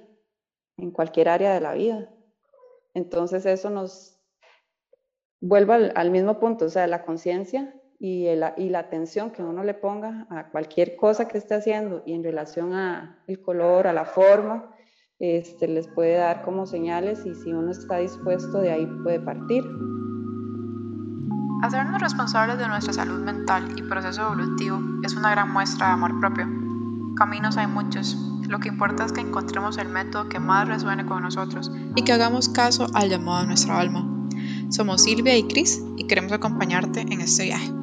en 0.78 0.92
cualquier 0.92 1.30
área 1.30 1.54
de 1.54 1.62
la 1.62 1.74
vida. 1.74 2.14
Entonces 2.94 3.46
eso 3.46 3.70
nos 3.70 4.20
vuelve 5.40 5.92
al, 5.96 6.12
mismo 6.12 6.40
punto, 6.40 6.66
o 6.66 6.70
sea, 6.70 6.88
la 6.88 7.06
conciencia 7.06 7.74
y, 8.00 8.28
y, 8.28 8.70
la 8.70 8.80
atención 8.80 9.32
que 9.32 9.44
uno 9.44 9.64
le 9.64 9.74
ponga 9.74 10.28
a 10.30 10.50
cualquier 10.52 10.96
cosa 10.96 11.28
que 11.28 11.38
esté 11.38 11.56
haciendo 11.56 12.04
y 12.06 12.14
en 12.14 12.24
relación 12.24 12.74
a 12.74 13.24
el 13.28 13.42
color, 13.42 13.88
a 13.88 13.94
la 13.94 14.06
forma, 14.06 14.76
este, 15.20 15.68
les 15.68 15.88
puede 15.88 16.14
dar 16.14 16.44
como 16.44 16.68
señales 16.68 17.26
y 17.26 17.34
si 17.34 17.52
uno 17.52 17.72
está 17.72 17.98
dispuesto 17.98 18.60
de 18.60 18.72
ahí 18.72 18.86
puede 19.04 19.20
partir. 19.20 19.64
Hacernos 21.62 22.00
responsables 22.00 22.60
de 22.60 22.68
nuestra 22.68 22.94
salud 22.94 23.24
mental 23.24 23.74
y 23.78 23.82
proceso 23.82 24.22
evolutivo 24.22 24.80
es 25.04 25.16
una 25.16 25.32
gran 25.32 25.52
muestra 25.52 25.88
de 25.88 25.94
amor 25.94 26.20
propio. 26.20 26.48
Caminos 27.16 27.58
hay 27.58 27.66
muchos, 27.66 28.16
lo 28.48 28.60
que 28.60 28.70
importa 28.70 29.06
es 29.06 29.12
que 29.12 29.22
encontremos 29.22 29.78
el 29.78 29.90
método 29.90 30.30
que 30.30 30.40
más 30.40 30.68
resuene 30.68 31.06
con 31.06 31.24
nosotros 31.24 31.72
y 31.96 32.04
que 32.04 32.14
hagamos 32.14 32.48
caso 32.50 32.88
al 32.94 33.10
llamado 33.10 33.42
de 33.42 33.48
nuestra 33.48 33.80
alma. 33.80 34.06
Somos 34.70 35.04
Silvia 35.04 35.36
y 35.36 35.48
Cris 35.48 35.82
y 35.98 36.06
queremos 36.06 36.32
acompañarte 36.32 37.02
en 37.02 37.22
este 37.22 37.46
viaje. 37.46 37.77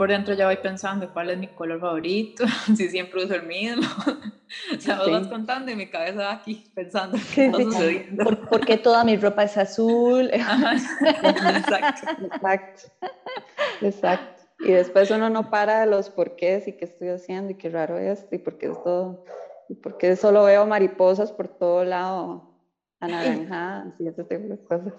Por 0.00 0.08
dentro 0.08 0.32
ya 0.32 0.46
voy 0.46 0.56
pensando 0.56 1.12
cuál 1.12 1.28
es 1.28 1.36
mi 1.36 1.48
color 1.48 1.78
favorito, 1.78 2.46
si 2.74 2.88
siempre 2.88 3.22
uso 3.22 3.34
el 3.34 3.42
mismo. 3.42 3.86
o 4.74 4.80
sea, 4.80 4.96
vos 4.96 5.10
vas 5.10 5.26
contando 5.26 5.70
y 5.70 5.76
mi 5.76 5.90
cabeza 5.90 6.20
va 6.20 6.32
aquí 6.32 6.64
pensando 6.74 7.18
qué 7.34 7.48
está 7.48 7.62
sucediendo. 7.62 8.24
¿Por, 8.24 8.64
qué 8.64 8.78
toda 8.78 9.04
mi 9.04 9.18
ropa 9.18 9.42
es 9.42 9.58
azul? 9.58 10.30
exacto. 10.32 12.12
Exacto. 12.24 12.82
Exacto. 13.82 14.42
Y 14.60 14.72
después 14.72 15.10
uno 15.10 15.28
no 15.28 15.50
para 15.50 15.80
de 15.80 15.86
los 15.86 16.08
porqués 16.08 16.66
y 16.66 16.78
qué 16.78 16.86
estoy 16.86 17.08
haciendo 17.08 17.50
y 17.50 17.56
qué 17.56 17.68
raro 17.68 17.98
es 17.98 18.26
y 18.32 18.38
por 18.38 18.56
qué 18.56 18.68
es 18.68 18.82
todo, 18.82 19.26
y 19.68 19.74
por 19.74 19.98
qué 19.98 20.16
solo 20.16 20.44
veo 20.44 20.64
mariposas 20.64 21.30
por 21.30 21.48
todo 21.48 21.84
lado 21.84 22.54
anaranjadas 23.00 24.00
y 24.00 24.08
ese 24.08 24.24
tipo 24.24 24.48
de 24.48 24.64
cosas. 24.64 24.94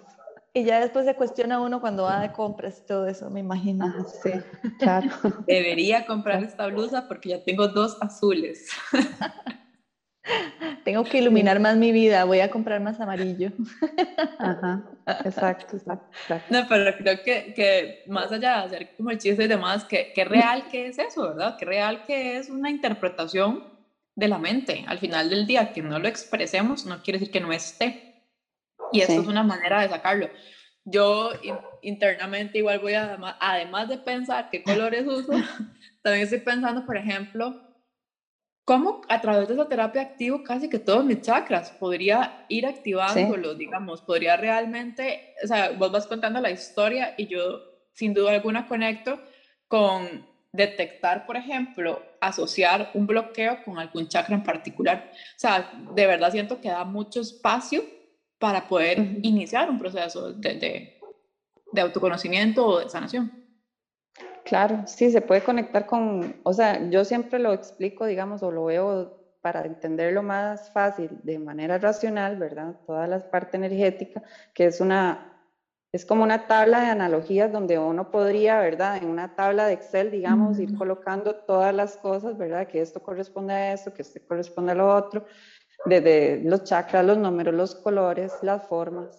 Y 0.54 0.66
ya 0.66 0.82
después 0.82 1.06
se 1.06 1.16
cuestiona 1.16 1.62
uno 1.62 1.80
cuando 1.80 2.04
va 2.04 2.20
de 2.20 2.34
compras 2.34 2.82
y 2.84 2.86
todo 2.86 3.08
eso, 3.08 3.30
me 3.30 3.40
imagino. 3.40 3.86
Ah, 3.86 4.06
sí, 4.22 4.32
claro. 4.80 5.10
Debería 5.48 6.06
comprar 6.06 6.44
esta 6.44 6.68
blusa 6.68 7.08
porque 7.08 7.30
ya 7.30 7.44
tengo 7.44 7.68
dos 7.70 7.98
azules. 8.02 8.70
Tengo 10.84 11.04
que 11.04 11.18
iluminar 11.20 11.60
más 11.60 11.78
mi 11.78 11.92
vida, 11.92 12.26
voy 12.26 12.42
a 12.42 12.52
comprar 12.52 12.80
más 12.80 13.00
amarillo. 13.00 13.52
Ajá, 14.40 14.84
exacto, 15.26 15.78
exacto. 15.78 16.08
No, 16.50 16.66
pero 16.68 16.96
creo 16.98 17.24
que, 17.24 17.54
que, 17.56 18.04
más 18.08 18.32
allá 18.32 18.58
de 18.58 18.66
hacer 18.66 18.96
como 18.96 19.10
el 19.10 19.18
chiste 19.18 19.44
y 19.44 19.48
demás, 19.48 19.84
que, 19.84 20.12
que 20.14 20.24
real 20.24 20.68
que 20.70 20.88
es 20.88 21.00
eso, 21.00 21.30
¿verdad? 21.30 21.58
Que 21.58 21.66
real 21.66 22.04
que 22.06 22.38
es 22.38 22.50
una 22.50 22.70
interpretación 22.70 23.64
de 24.16 24.28
la 24.28 24.38
mente. 24.38 24.86
Al 24.88 25.00
final 25.00 25.30
del 25.30 25.48
día, 25.48 25.72
que 25.74 25.82
no 25.82 25.98
lo 25.98 26.08
expresemos 26.08 26.86
no 26.86 27.02
quiere 27.02 27.20
decir 27.20 27.32
que 27.32 27.42
no 27.42 27.52
esté. 27.52 28.11
Y 28.92 29.02
esto 29.02 29.22
es 29.22 29.28
una 29.28 29.44
manera 29.44 29.82
de 29.82 29.90
sacarlo. 29.90 30.30
Yo 30.84 31.32
internamente 31.82 32.58
igual 32.58 32.80
voy 32.80 32.94
a, 32.94 33.18
además 33.40 33.88
de 33.88 33.98
pensar 34.00 34.50
qué 34.52 34.64
colores 34.64 35.06
uso, 35.06 35.32
también 36.02 36.24
estoy 36.24 36.40
pensando, 36.40 36.86
por 36.86 36.98
ejemplo, 36.98 37.56
cómo 38.66 39.02
a 39.10 39.22
través 39.22 39.48
de 39.48 39.54
esa 39.56 39.68
terapia 39.68 40.02
activo 40.02 40.44
casi 40.44 40.70
que 40.70 40.80
todos 40.80 41.06
mis 41.06 41.22
chakras 41.22 41.72
podría 41.72 42.46
ir 42.50 42.66
activándolos, 42.66 43.58
digamos, 43.58 44.02
podría 44.02 44.38
realmente, 44.38 45.20
o 45.44 45.48
sea, 45.48 45.72
vos 45.72 45.92
vas 45.92 46.08
contando 46.08 46.40
la 46.40 46.52
historia 46.52 47.14
y 47.18 47.28
yo 47.28 47.60
sin 47.94 48.14
duda 48.14 48.32
alguna 48.32 48.68
conecto 48.68 49.20
con 49.68 50.26
detectar, 50.52 51.26
por 51.26 51.38
ejemplo, 51.38 52.02
asociar 52.20 52.90
un 52.94 53.08
bloqueo 53.08 53.64
con 53.64 53.80
algún 53.80 54.08
chakra 54.08 54.36
en 54.36 54.44
particular. 54.44 55.12
O 55.12 55.40
sea, 55.40 55.70
de 55.96 56.08
verdad 56.08 56.32
siento 56.32 56.60
que 56.60 56.70
da 56.70 56.84
mucho 56.84 57.22
espacio 57.22 57.84
para 58.42 58.68
poder 58.68 58.98
iniciar 59.22 59.70
un 59.70 59.78
proceso 59.78 60.34
de, 60.34 61.00
de, 61.72 61.82
autoconocimiento 61.82 62.66
o 62.66 62.80
de 62.80 62.90
sanación. 62.90 63.32
Claro, 64.44 64.82
sí, 64.88 65.12
se 65.12 65.22
puede 65.22 65.44
conectar 65.44 65.86
con, 65.86 66.38
o 66.42 66.52
sea, 66.52 66.90
yo 66.90 67.06
siempre 67.06 67.38
lo 67.38 67.54
explico, 67.54 68.08
digamos, 68.08 68.42
o 68.42 68.52
lo 68.52 68.66
veo 68.66 69.36
para 69.42 69.62
entenderlo 69.62 70.24
más 70.24 70.72
fácil, 70.72 71.20
de 71.22 71.38
manera 71.38 71.78
racional, 71.78 72.38
¿verdad? 72.38 72.76
Toda 72.88 73.06
la 73.06 73.20
parte 73.30 73.58
energética, 73.58 74.24
que 74.56 74.66
es 74.66 74.82
una, 74.82 75.40
es 75.92 76.04
como 76.04 76.24
una 76.24 76.48
tabla 76.48 76.82
de 76.82 76.88
analogías 76.88 77.52
donde 77.52 77.78
uno 77.78 78.10
podría, 78.10 78.60
¿verdad? 78.60 78.98
En 78.98 79.08
una 79.08 79.36
tabla 79.36 79.68
de 79.68 79.74
Excel, 79.74 80.10
digamos, 80.10 80.58
ir 80.60 80.76
colocando 80.76 81.36
todas 81.36 81.76
las 81.76 81.96
cosas, 81.98 82.40
¿verdad? 82.40 82.68
Que 82.68 82.82
esto 82.82 83.04
corresponde 83.04 83.54
a 83.54 83.74
esto, 83.74 83.94
que 83.94 84.02
esto 84.02 84.20
corresponde 84.28 84.72
a 84.72 84.76
lo 84.76 84.96
otro, 84.96 85.26
desde 85.86 86.42
los 86.44 86.64
chakras, 86.64 87.06
los 87.06 87.18
números, 87.18 87.54
los 87.54 87.76
colores, 87.76 88.34
las 88.42 88.68
formas, 88.68 89.18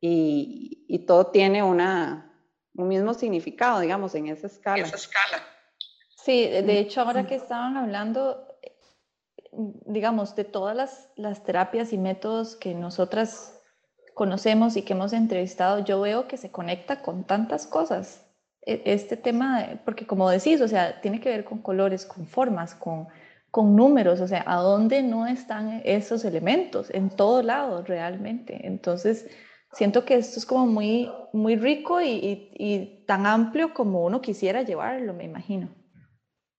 y, 0.00 0.84
y 0.88 1.06
todo 1.06 1.28
tiene 1.28 1.62
una, 1.62 2.30
un 2.74 2.88
mismo 2.88 3.14
significado, 3.14 3.80
digamos, 3.80 4.14
en 4.14 4.28
esa 4.28 4.46
escala. 4.46 4.82
Esa 4.82 4.96
escala. 4.96 5.42
Sí, 6.16 6.46
de 6.46 6.78
hecho, 6.78 7.02
ahora 7.02 7.26
que 7.26 7.34
estaban 7.34 7.76
hablando, 7.76 8.46
digamos, 9.52 10.34
de 10.34 10.44
todas 10.44 10.74
las, 10.74 11.08
las 11.16 11.44
terapias 11.44 11.92
y 11.92 11.98
métodos 11.98 12.56
que 12.56 12.74
nosotras 12.74 13.60
conocemos 14.14 14.76
y 14.76 14.82
que 14.82 14.94
hemos 14.94 15.12
entrevistado, 15.12 15.80
yo 15.80 16.00
veo 16.00 16.26
que 16.26 16.36
se 16.36 16.50
conecta 16.50 17.02
con 17.02 17.24
tantas 17.24 17.66
cosas. 17.66 18.24
E, 18.62 18.82
este 18.86 19.16
tema, 19.16 19.80
porque 19.84 20.06
como 20.06 20.30
decís, 20.30 20.60
o 20.60 20.68
sea, 20.68 21.00
tiene 21.00 21.20
que 21.20 21.28
ver 21.28 21.44
con 21.44 21.58
colores, 21.58 22.06
con 22.06 22.26
formas, 22.26 22.74
con, 22.74 23.08
con 23.54 23.76
números, 23.76 24.20
o 24.20 24.26
sea, 24.26 24.42
¿a 24.48 24.56
dónde 24.56 25.00
no 25.00 25.28
están 25.28 25.80
esos 25.84 26.24
elementos? 26.24 26.90
En 26.90 27.08
todo 27.08 27.40
lado, 27.40 27.84
realmente. 27.84 28.66
Entonces, 28.66 29.28
siento 29.70 30.04
que 30.04 30.16
esto 30.16 30.40
es 30.40 30.44
como 30.44 30.66
muy, 30.66 31.08
muy 31.32 31.54
rico 31.54 32.00
y, 32.02 33.04
tan 33.06 33.26
amplio 33.26 33.72
como 33.72 34.04
uno 34.04 34.20
quisiera 34.20 34.62
llevarlo, 34.62 35.14
me 35.14 35.22
imagino. 35.22 35.72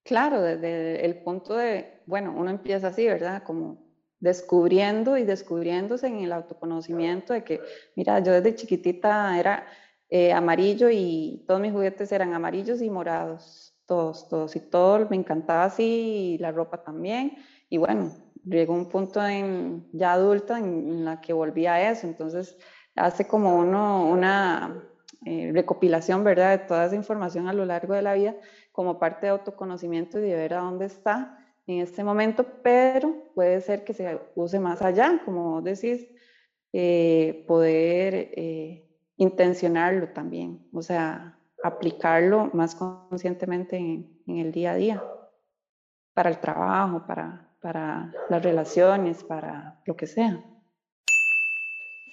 Claro, 0.05 0.41
desde 0.41 1.05
el 1.05 1.17
punto 1.17 1.57
de, 1.57 2.01
bueno, 2.05 2.33
uno 2.33 2.49
empieza 2.49 2.87
así, 2.87 3.05
¿verdad? 3.05 3.43
Como 3.43 3.77
descubriendo 4.21 5.17
y 5.17 5.25
descubriéndose 5.25 6.07
en 6.07 6.19
el 6.19 6.31
autoconocimiento 6.31 7.33
de 7.33 7.43
que, 7.43 7.59
mira, 7.97 8.19
yo 8.19 8.31
desde 8.31 8.55
chiquitita 8.55 9.37
era 9.37 9.67
eh, 10.07 10.31
amarillo 10.31 10.89
y 10.89 11.43
todos 11.45 11.59
mis 11.59 11.73
juguetes 11.73 12.09
eran 12.13 12.33
amarillos 12.33 12.81
y 12.81 12.89
morados 12.89 13.64
todos, 13.85 14.27
todos 14.29 14.55
y 14.55 14.59
todo 14.59 15.07
me 15.09 15.15
encantaba 15.15 15.65
así 15.65 16.35
y 16.35 16.37
la 16.39 16.51
ropa 16.51 16.83
también. 16.83 17.37
Y 17.69 17.77
bueno, 17.77 18.11
llegó 18.45 18.73
un 18.73 18.89
punto 18.89 19.25
en, 19.25 19.87
ya 19.91 20.13
adulta 20.13 20.59
en, 20.59 21.05
la 21.05 21.21
que 21.21 21.33
volví 21.33 21.65
a 21.65 21.89
eso, 21.91 22.07
entonces 22.07 22.57
hace 22.95 23.27
como 23.27 23.57
uno 23.57 24.07
una 24.07 24.83
eh, 25.25 25.51
recopilación, 25.53 26.23
¿verdad?, 26.23 26.51
de 26.51 26.65
toda 26.65 26.85
esa 26.85 26.95
información 26.95 27.47
a 27.47 27.53
lo 27.53 27.65
largo 27.65 27.93
de 27.93 28.01
la 28.01 28.13
vida 28.13 28.35
como 28.71 28.99
parte 28.99 29.25
de 29.25 29.31
autoconocimiento 29.31 30.19
y 30.19 30.23
de 30.23 30.35
ver 30.35 30.53
a 30.53 30.61
dónde 30.61 30.85
está 30.85 31.39
en 31.67 31.79
este 31.79 32.03
momento, 32.03 32.45
pero 32.61 33.31
puede 33.33 33.59
ser 33.61 33.83
que 33.83 33.93
se 33.93 34.19
use 34.35 34.59
más 34.59 34.81
allá, 34.81 35.21
como 35.25 35.61
decís, 35.61 36.07
eh, 36.73 37.43
poder 37.47 38.31
eh, 38.35 38.85
intencionarlo 39.17 40.09
también, 40.09 40.67
o 40.73 40.81
sea, 40.81 41.39
aplicarlo 41.65 42.49
más 42.53 42.75
conscientemente 42.75 43.77
en, 43.77 44.21
el 44.27 44.51
día 44.51 44.71
a 44.71 44.75
día, 44.75 45.03
para 46.13 46.29
el 46.29 46.39
trabajo, 46.39 47.05
para, 47.05 47.49
para 47.61 48.13
las 48.29 48.43
relaciones, 48.43 49.23
para 49.23 49.81
lo 49.85 49.95
que 49.95 50.07
sea. 50.07 50.43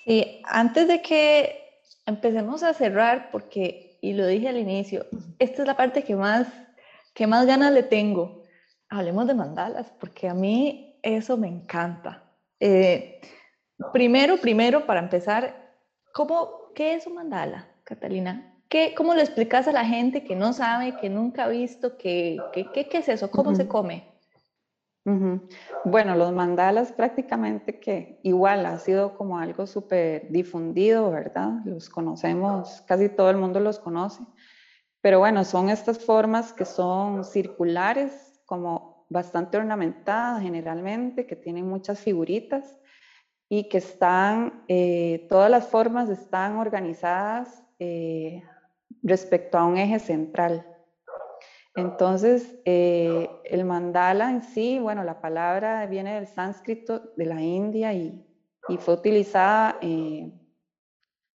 Sí, 0.04 0.42
antes 0.44 0.88
de 0.88 1.00
que 1.02 1.80
empecemos 2.06 2.62
a 2.62 2.74
cerrar, 2.74 3.30
porque, 3.30 3.98
y 4.00 4.14
lo 4.14 4.26
dije 4.26 4.48
al 4.48 4.58
inicio, 4.58 5.06
esta 5.38 5.62
es 5.62 5.68
la 5.68 5.76
parte 5.76 6.02
que 6.02 6.16
más, 6.16 6.48
que 7.14 7.26
más 7.26 7.46
ganas 7.46 7.72
le 7.72 7.82
tengo. 7.82 8.42
Hablemos 8.88 9.26
de 9.26 9.34
mandalas, 9.34 9.92
porque 10.00 10.28
a 10.28 10.34
mí 10.34 10.98
eso 11.02 11.36
me 11.36 11.48
encanta. 11.48 12.24
Eh, 12.58 13.20
primero, 13.92 14.36
primero, 14.38 14.86
para 14.86 15.00
empezar, 15.00 15.74
¿cómo, 16.12 16.72
¿qué 16.74 16.94
es 16.94 17.06
un 17.06 17.14
mandala, 17.14 17.68
Catalina? 17.84 18.51
¿Cómo 18.96 19.14
le 19.14 19.22
explicas 19.22 19.68
a 19.68 19.72
la 19.72 19.84
gente 19.84 20.24
que 20.24 20.34
no 20.34 20.52
sabe, 20.52 20.96
que 20.96 21.10
nunca 21.10 21.44
ha 21.44 21.48
visto, 21.48 21.96
que, 21.96 22.38
qué 22.52 22.88
es 22.92 23.08
eso? 23.08 23.30
¿Cómo 23.30 23.54
se 23.54 23.68
come? 23.68 24.12
Bueno, 25.84 26.14
los 26.14 26.32
mandalas 26.32 26.92
prácticamente 26.92 27.80
que 27.80 28.20
igual 28.22 28.64
ha 28.66 28.78
sido 28.78 29.16
como 29.16 29.38
algo 29.38 29.66
súper 29.66 30.30
difundido, 30.30 31.10
¿verdad? 31.10 31.54
Los 31.64 31.88
conocemos, 31.88 32.82
casi 32.86 33.08
todo 33.08 33.28
el 33.30 33.36
mundo 33.36 33.58
los 33.58 33.78
conoce. 33.78 34.22
Pero 35.00 35.18
bueno, 35.18 35.44
son 35.44 35.68
estas 35.68 35.98
formas 35.98 36.52
que 36.52 36.64
son 36.64 37.24
circulares, 37.24 38.40
como 38.46 39.06
bastante 39.08 39.58
ornamentadas 39.58 40.40
generalmente, 40.40 41.26
que 41.26 41.34
tienen 41.34 41.68
muchas 41.68 41.98
figuritas 41.98 42.78
y 43.48 43.68
que 43.68 43.78
están, 43.78 44.64
eh, 44.68 45.26
todas 45.28 45.50
las 45.50 45.66
formas 45.66 46.08
están 46.08 46.56
organizadas 46.56 47.64
eh, 47.80 48.42
respecto 49.02 49.58
a 49.58 49.64
un 49.64 49.76
eje 49.76 49.98
central. 49.98 50.66
Entonces, 51.74 52.54
eh, 52.64 53.30
el 53.44 53.64
mandala 53.64 54.30
en 54.30 54.42
sí, 54.42 54.78
bueno, 54.78 55.04
la 55.04 55.20
palabra 55.20 55.86
viene 55.86 56.14
del 56.14 56.26
sánscrito 56.26 57.12
de 57.16 57.26
la 57.26 57.40
India 57.40 57.92
y, 57.94 58.24
y 58.68 58.76
fue 58.76 58.94
utilizada 58.94 59.78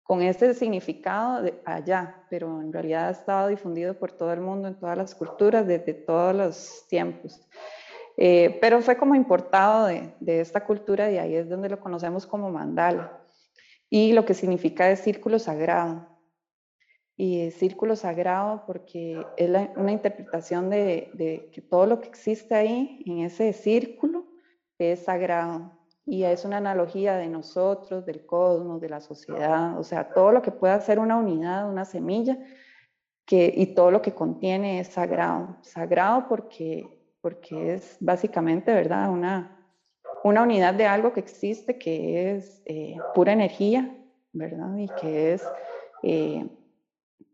con 0.03 0.21
este 0.21 0.53
significado 0.53 1.41
de 1.41 1.59
allá, 1.65 2.23
pero 2.29 2.61
en 2.61 2.71
realidad 2.71 3.07
ha 3.07 3.11
estado 3.11 3.47
difundido 3.47 3.95
por 3.95 4.11
todo 4.11 4.31
el 4.31 4.41
mundo, 4.41 4.67
en 4.67 4.75
todas 4.75 4.97
las 4.97 5.15
culturas, 5.15 5.65
desde 5.65 5.93
todos 5.93 6.35
los 6.35 6.85
tiempos. 6.87 7.41
Eh, 8.15 8.57
pero 8.61 8.81
fue 8.81 8.95
como 8.97 9.15
importado 9.15 9.87
de, 9.87 10.13
de, 10.19 10.39
esta 10.39 10.63
cultura 10.63 11.11
y 11.11 11.17
ahí 11.17 11.35
es 11.35 11.49
donde 11.49 11.69
lo 11.69 11.79
conocemos 11.79 12.25
como 12.25 12.49
mandala. 12.51 13.21
Y 13.89 14.13
lo 14.13 14.25
que 14.25 14.33
significa 14.33 14.89
es 14.89 15.01
círculo 15.01 15.39
sagrado. 15.39 16.16
Y 17.17 17.49
círculo 17.51 17.95
sagrado 17.95 18.63
porque 18.67 19.25
es 19.37 19.49
una 19.75 19.91
interpretación 19.91 20.69
de, 20.69 21.09
de, 21.13 21.49
que 21.51 21.61
todo 21.61 21.87
lo 21.87 21.99
que 21.99 22.07
existe 22.07 22.53
ahí, 22.53 23.03
en 23.07 23.19
ese 23.19 23.53
círculo, 23.53 24.27
es 24.77 25.05
sagrado. 25.05 25.71
Y 26.05 26.23
es 26.23 26.45
una 26.45 26.57
analogía 26.57 27.17
de 27.17 27.27
nosotros, 27.27 28.05
del 28.05 28.25
cosmos, 28.25 28.79
de 28.79 28.89
la 28.89 29.01
sociedad, 29.01 29.77
o 29.79 29.83
sea, 29.83 30.13
todo 30.13 30.31
lo 30.31 30.41
que 30.41 30.51
pueda 30.51 30.79
ser 30.79 30.99
una 30.99 31.17
unidad, 31.17 31.69
una 31.69 31.85
semilla, 31.85 32.37
que, 33.25 33.51
y 33.53 33.73
todo 33.73 33.91
lo 33.91 34.01
que 34.01 34.13
contiene 34.13 34.79
es 34.79 34.87
sagrado. 34.87 35.57
Sagrado 35.63 36.27
porque 36.29 36.97
porque 37.27 37.73
es 37.73 37.97
básicamente, 37.99 38.73
¿verdad? 38.73 39.09
Una, 39.09 39.59
una 40.23 40.43
unidad 40.43 40.73
de 40.73 40.85
algo 40.85 41.11
que 41.11 41.19
existe, 41.19 41.77
que 41.77 42.35
es 42.35 42.61
eh, 42.65 42.95
pura 43.13 43.33
energía, 43.33 43.93
¿verdad? 44.31 44.77
Y 44.77 44.87
que 45.01 45.33
es, 45.33 45.43
eh, 46.03 46.47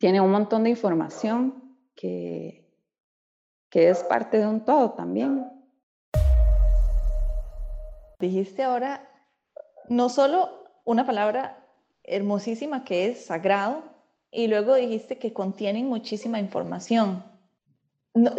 tiene 0.04 0.20
un 0.20 0.32
montón 0.32 0.66
de 0.66 0.70
información 0.70 1.78
que, 1.96 2.70
que 3.70 3.90
es 3.90 4.04
parte 4.04 4.38
de 4.38 4.46
un 4.46 4.66
todo 4.66 4.92
también. 4.92 5.50
Dijiste 8.20 8.64
ahora 8.64 9.10
no 9.88 10.10
solo 10.10 10.66
una 10.84 11.06
palabra 11.06 11.66
hermosísima 12.04 12.84
que 12.84 13.06
es 13.06 13.28
sagrado, 13.28 13.82
y 14.30 14.48
luego 14.48 14.76
dijiste 14.76 15.20
que 15.20 15.32
contienen 15.32 15.88
muchísima 15.88 16.38
información 16.38 17.24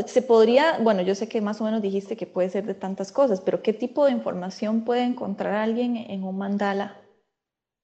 se 0.05 0.20
podría, 0.20 0.81
bueno, 0.83 1.00
yo 1.00 1.14
sé 1.14 1.31
que 1.31 1.40
más 1.40 1.62
o 1.62 1.64
menos 1.64 1.81
dijiste 1.81 2.14
que 2.14 2.27
puede 2.27 2.50
ser 2.50 2.66
de 2.66 2.74
tantas 2.74 3.11
cosas, 3.11 3.40
pero 3.40 3.62
¿qué 3.62 3.72
tipo 3.72 4.05
de 4.05 4.12
información 4.12 4.85
puede 4.85 5.05
encontrar 5.05 5.55
alguien 5.55 5.96
en 5.96 6.24
un 6.24 6.37
mandala 6.37 7.00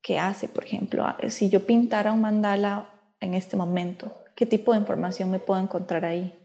que 0.03 0.19
hace, 0.19 0.49
por 0.49 0.64
ejemplo? 0.66 1.07
Si 1.31 1.49
yo 1.49 1.64
pintara 1.64 2.12
un 2.12 2.21
mandala 2.21 2.89
en 3.20 3.35
este 3.35 3.56
momento, 3.56 4.24
¿qué 4.35 4.46
tipo 4.46 4.72
de 4.72 4.78
información 4.78 5.30
me 5.30 5.38
puedo 5.38 5.61
encontrar 5.61 6.04
ahí? 6.04 6.37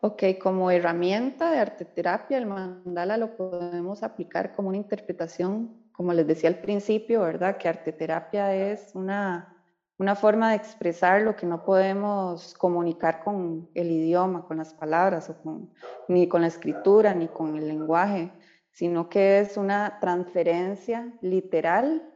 Ok, 0.00 0.22
como 0.42 0.70
herramienta 0.70 1.50
de 1.50 1.58
arte 1.58 1.84
terapia, 1.84 2.38
el 2.38 2.46
mandala 2.46 3.18
lo 3.18 3.36
podemos 3.36 4.02
aplicar 4.02 4.52
como 4.52 4.68
una 4.70 4.78
interpretación, 4.78 5.90
como 5.92 6.14
les 6.14 6.26
decía 6.26 6.48
al 6.48 6.60
principio, 6.60 7.20
¿verdad? 7.20 7.58
Que 7.58 7.68
arte 7.68 7.92
terapia 7.92 8.54
es 8.54 8.94
una 8.94 9.60
una 10.00 10.16
forma 10.16 10.48
de 10.48 10.56
expresar 10.56 11.20
lo 11.20 11.36
que 11.36 11.44
no 11.44 11.62
podemos 11.62 12.54
comunicar 12.54 13.22
con 13.22 13.68
el 13.74 13.90
idioma, 13.90 14.46
con 14.46 14.56
las 14.56 14.72
palabras, 14.72 15.28
o 15.28 15.36
con, 15.42 15.74
ni 16.08 16.26
con 16.26 16.40
la 16.40 16.46
escritura, 16.46 17.12
ni 17.14 17.28
con 17.28 17.54
el 17.58 17.68
lenguaje, 17.68 18.32
sino 18.70 19.10
que 19.10 19.40
es 19.40 19.58
una 19.58 19.98
transferencia 20.00 21.12
literal 21.20 22.10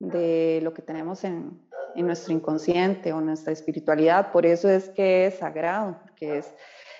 de 0.00 0.58
lo 0.64 0.74
que 0.74 0.82
tenemos 0.82 1.22
en, 1.22 1.62
en 1.94 2.06
nuestro 2.06 2.32
inconsciente 2.32 3.12
o 3.12 3.20
nuestra 3.20 3.52
espiritualidad. 3.52 4.32
Por 4.32 4.46
eso 4.46 4.68
es 4.68 4.88
que 4.90 5.26
es 5.26 5.34
sagrado, 5.38 5.98
porque 6.02 6.38
es, 6.38 6.54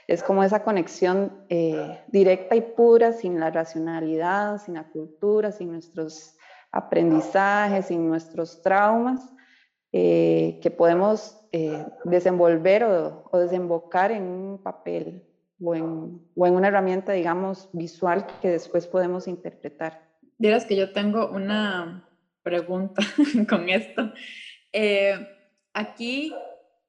es 0.06 0.22
como 0.22 0.42
esa 0.44 0.62
conexión 0.62 1.44
eh, 1.48 2.00
directa 2.08 2.56
y 2.56 2.60
pura, 2.60 3.12
sin 3.12 3.40
la 3.40 3.50
racionalidad, 3.50 4.58
sin 4.58 4.74
la 4.74 4.84
cultura, 4.84 5.52
sin 5.52 5.72
nuestros 5.72 6.36
aprendizajes, 6.70 7.86
sin 7.86 8.08
nuestros 8.08 8.62
traumas 8.62 9.20
eh, 9.92 10.58
que 10.62 10.70
podemos 10.70 11.38
eh, 11.52 11.84
desenvolver 12.04 12.82
o, 12.84 13.28
desembocar 13.34 14.10
en 14.10 14.22
un 14.22 14.62
papel 14.62 15.22
o 15.62 15.74
en, 15.74 16.20
o 16.34 16.46
en, 16.46 16.54
una 16.54 16.68
herramienta, 16.68 17.12
digamos, 17.12 17.68
visual 17.72 18.26
que 18.40 18.48
después 18.48 18.86
podemos 18.86 19.28
interpretar. 19.28 20.08
Dirás 20.38 20.64
que 20.64 20.76
yo 20.76 20.92
tengo 20.92 21.28
una 21.28 22.08
pregunta 22.42 23.02
con 23.48 23.68
esto. 23.68 24.12
Eh, 24.72 25.18
aquí, 25.74 26.34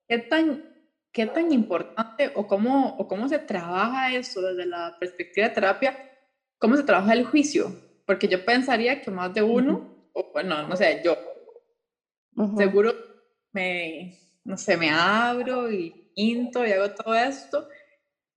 ¿qué 0.07 0.19
tan, 0.19 0.63
¿qué 1.11 1.25
tan 1.25 1.51
importante 1.51 2.31
o 2.35 2.47
cómo, 2.47 2.95
o 2.97 3.07
cómo 3.07 3.27
se 3.27 3.39
trabaja 3.39 4.13
eso 4.13 4.41
desde 4.41 4.65
la 4.65 4.95
perspectiva 4.99 5.47
de 5.47 5.53
terapia? 5.53 5.95
¿Cómo 6.59 6.75
se 6.77 6.83
trabaja 6.83 7.13
el 7.13 7.25
juicio? 7.25 7.75
Porque 8.05 8.27
yo 8.27 8.43
pensaría 8.43 9.01
que 9.01 9.11
más 9.11 9.33
de 9.33 9.41
uno, 9.41 10.09
o 10.13 10.31
bueno, 10.33 10.67
no 10.67 10.75
sé, 10.75 11.01
yo 11.03 11.17
Seguro 12.57 12.93
me, 13.51 14.17
no 14.43 14.57
sé, 14.57 14.75
me 14.75 14.89
abro 14.89 15.71
y 15.71 15.91
pinto 16.15 16.65
y 16.65 16.71
hago 16.71 16.89
todo 16.91 17.13
esto 17.13 17.67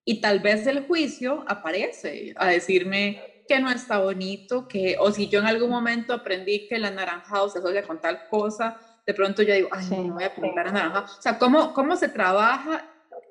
y 0.05 0.21
tal 0.21 0.41
vez 0.41 0.67
el 0.67 0.81
juicio 0.87 1.45
aparece 1.47 2.33
a 2.37 2.49
decirme 2.49 3.21
que 3.49 3.59
no 3.61 3.71
está 3.71 3.99
bonito, 3.99 4.67
que, 4.69 4.97
o 4.99 5.11
si 5.13 5.29
yo 5.29 5.41
en 5.41 5.47
algún 5.47 5.71
momento 5.71 6.13
aprendí 6.13 6.67
que 6.69 6.77
el 6.77 6.85
anaranjado 6.85 7.49
se 7.49 7.59
asocia 7.59 7.83
con 7.83 8.01
tal 8.01 8.27
cosa, 8.29 8.77
de 9.07 9.15
pronto 9.15 9.43
yo 9.43 9.55
digo, 9.55 9.69
ay, 9.71 9.87
no 10.05 10.15
voy 10.15 10.25
a 10.25 10.35
pintar 10.35 10.69
anaranjado. 10.69 11.05
O 11.05 11.23
sea, 11.23 11.39
¿cómo, 11.39 11.73
¿cómo 11.73 11.97
se 11.97 12.09
trabaja 12.09 12.85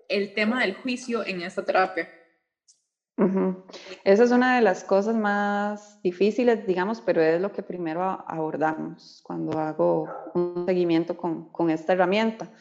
el 0.07 0.33
tema 0.33 0.61
del 0.61 0.75
juicio 0.75 1.25
en 1.25 1.41
esta 1.41 1.63
terapia? 1.63 2.09
Esa 4.03 4.23
es 4.23 4.31
una 4.31 4.55
de 4.55 4.61
las 4.61 4.83
cosas 4.83 5.15
más 5.15 6.01
difíciles, 6.01 6.67
digamos, 6.67 7.01
pero 7.01 7.21
es 7.21 7.41
lo 7.41 7.51
que 7.51 7.63
primero 7.63 8.01
abordamos 8.27 9.21
cuando 9.23 9.57
hago 9.57 10.07
un 10.33 10.65
seguimiento 10.65 11.15
con, 11.15 11.49
con 11.49 11.69
esta 11.69 11.93
herramienta. 11.93 12.51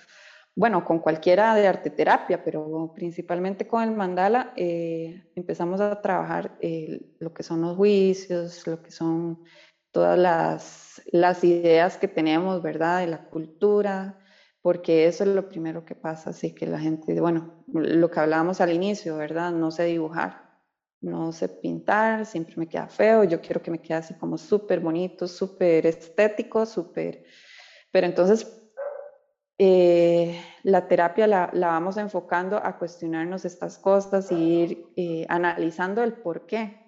Bueno, 0.56 0.84
con 0.84 1.00
cualquiera 1.00 1.56
de 1.56 1.66
arte 1.66 1.90
terapia, 1.90 2.44
pero 2.44 2.92
principalmente 2.94 3.66
con 3.66 3.82
el 3.82 3.90
mandala 3.90 4.52
eh, 4.56 5.24
empezamos 5.34 5.80
a 5.80 6.00
trabajar 6.00 6.56
lo 7.18 7.34
que 7.34 7.42
son 7.42 7.60
los 7.60 7.76
juicios, 7.76 8.64
lo 8.66 8.80
que 8.80 8.92
son 8.92 9.42
todas 9.94 10.18
las, 10.18 11.44
ideas 11.44 11.96
que 11.96 12.08
tenemos, 12.08 12.60
¿verdad? 12.60 13.00
De 13.00 13.06
la 13.06 13.24
cultura, 13.26 14.18
porque 14.60 15.06
eso 15.06 15.22
es 15.22 15.30
lo 15.30 15.48
primero 15.48 15.84
que 15.84 15.94
pasa, 15.94 16.30
así 16.30 16.52
que 16.52 16.66
la 16.66 16.80
gente, 16.80 17.18
bueno, 17.20 17.64
lo 17.72 18.10
que 18.10 18.20
hablábamos 18.20 18.60
al 18.60 18.72
inicio, 18.72 19.16
¿verdad? 19.16 19.52
No 19.52 19.70
sé 19.70 19.84
dibujar, 19.84 20.58
no 21.00 21.30
sé 21.30 21.48
pintar, 21.48 22.26
siempre 22.26 22.56
me 22.56 22.66
queda 22.66 22.88
feo, 22.88 23.22
yo 23.22 23.40
quiero 23.40 23.62
que 23.62 23.70
me 23.70 23.80
quede 23.80 23.98
así 23.98 24.14
como 24.14 24.36
súper 24.36 24.80
bonito, 24.80 25.28
súper 25.28 25.86
estético, 25.86 26.66
súper... 26.66 27.24
Pero 27.92 28.06
entonces 28.08 28.46
eh, 29.58 30.40
la 30.64 30.88
terapia 30.88 31.28
la, 31.28 31.50
vamos 31.52 31.96
enfocando 31.98 32.56
a 32.56 32.76
cuestionarnos 32.78 33.44
estas 33.44 33.78
cosas 33.78 34.32
y 34.32 34.34
ir 34.34 34.86
eh, 34.96 35.26
analizando 35.28 36.02
el 36.02 36.14
por 36.14 36.46
qué 36.46 36.83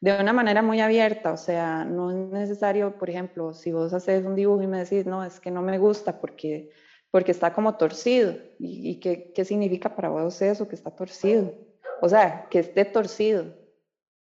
de 0.00 0.18
una 0.18 0.32
manera 0.32 0.62
muy 0.62 0.80
abierta, 0.80 1.32
o 1.32 1.36
sea, 1.36 1.84
no 1.84 2.10
es 2.10 2.16
necesario, 2.30 2.96
por 2.98 3.10
ejemplo, 3.10 3.52
si 3.52 3.70
vos 3.70 3.92
haces 3.92 4.24
un 4.24 4.34
dibujo 4.34 4.62
y 4.62 4.66
me 4.66 4.78
decís, 4.78 5.04
no, 5.06 5.22
es 5.24 5.40
que 5.40 5.50
no 5.50 5.60
me 5.60 5.78
gusta 5.78 6.20
porque, 6.20 6.70
porque 7.10 7.32
está 7.32 7.52
como 7.52 7.76
torcido, 7.76 8.34
¿y, 8.58 8.90
y 8.90 9.00
qué, 9.00 9.32
qué 9.34 9.44
significa 9.44 9.94
para 9.94 10.08
vos 10.08 10.40
eso, 10.40 10.68
que 10.68 10.74
está 10.74 10.90
torcido? 10.90 11.54
O 12.00 12.08
sea, 12.08 12.48
que 12.50 12.60
esté 12.60 12.84
torcido. 12.84 13.54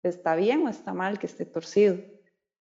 ¿Está 0.02 0.36
bien 0.36 0.66
o 0.66 0.70
está 0.70 0.94
mal 0.94 1.20
que 1.20 1.26
esté 1.26 1.46
torcido? 1.46 1.98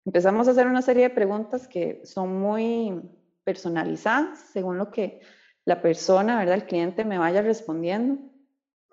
Empezamos 0.05 0.47
a 0.47 0.51
hacer 0.51 0.67
una 0.67 0.81
serie 0.81 1.03
de 1.03 1.09
preguntas 1.09 1.67
que 1.67 2.01
son 2.03 2.39
muy 2.39 3.01
personalizadas 3.43 4.39
según 4.51 4.77
lo 4.77 4.91
que 4.91 5.21
la 5.65 5.81
persona, 5.81 6.39
¿verdad? 6.39 6.55
El 6.55 6.65
cliente 6.65 7.05
me 7.05 7.17
vaya 7.17 7.41
respondiendo 7.41 8.28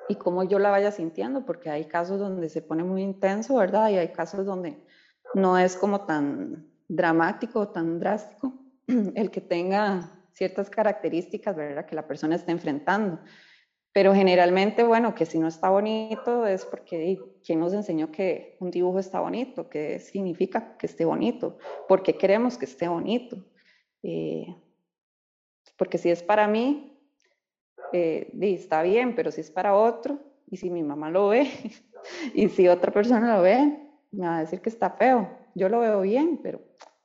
y 0.08 0.16
cómo 0.16 0.44
yo 0.44 0.58
la 0.58 0.70
vaya 0.70 0.90
sintiendo, 0.90 1.44
porque 1.44 1.70
hay 1.70 1.86
casos 1.86 2.18
donde 2.18 2.48
se 2.48 2.62
pone 2.62 2.84
muy 2.84 3.02
intenso, 3.02 3.56
¿verdad? 3.56 3.90
Y 3.90 3.96
hay 3.96 4.08
casos 4.08 4.46
donde 4.46 4.78
no 5.34 5.58
es 5.58 5.76
como 5.76 6.06
tan 6.06 6.66
dramático, 6.88 7.68
tan 7.68 7.98
drástico 7.98 8.54
el 8.86 9.30
que 9.30 9.40
tenga 9.40 10.12
ciertas 10.32 10.70
características, 10.70 11.56
¿verdad? 11.56 11.86
Que 11.86 11.96
la 11.96 12.06
persona 12.06 12.36
está 12.36 12.52
enfrentando. 12.52 13.18
Pero 13.92 14.14
generalmente, 14.14 14.84
bueno, 14.84 15.14
que 15.14 15.24
si 15.24 15.38
no 15.38 15.48
está 15.48 15.70
bonito 15.70 16.46
es 16.46 16.66
porque 16.66 17.18
¿quién 17.42 17.60
nos 17.60 17.72
enseñó 17.72 18.12
que 18.12 18.58
un 18.60 18.70
dibujo 18.70 18.98
está 18.98 19.20
bonito? 19.20 19.70
¿Qué 19.70 19.98
significa 20.00 20.76
que 20.76 20.86
esté 20.86 21.06
bonito? 21.06 21.56
¿Por 21.88 22.02
qué 22.02 22.18
queremos 22.18 22.58
que 22.58 22.66
esté 22.66 22.88
bonito? 22.88 23.38
Eh, 24.02 24.54
porque 25.78 25.96
si 25.96 26.10
es 26.10 26.22
para 26.22 26.46
mí, 26.46 26.95
eh, 27.92 28.30
está 28.40 28.82
bien, 28.82 29.14
pero 29.14 29.30
si 29.30 29.40
es 29.40 29.50
para 29.50 29.74
otro, 29.74 30.18
y 30.48 30.56
si 30.56 30.70
mi 30.70 30.82
mamá 30.82 31.10
lo 31.10 31.28
ve, 31.28 31.48
y 32.34 32.48
si 32.48 32.68
otra 32.68 32.92
persona 32.92 33.36
lo 33.36 33.42
ve, 33.42 33.78
me 34.12 34.26
va 34.26 34.38
a 34.38 34.40
decir 34.40 34.60
que 34.60 34.70
está 34.70 34.90
feo. 34.90 35.28
Yo 35.54 35.68
lo 35.68 35.80
veo 35.80 36.00
bien, 36.02 36.40
pero 36.42 36.60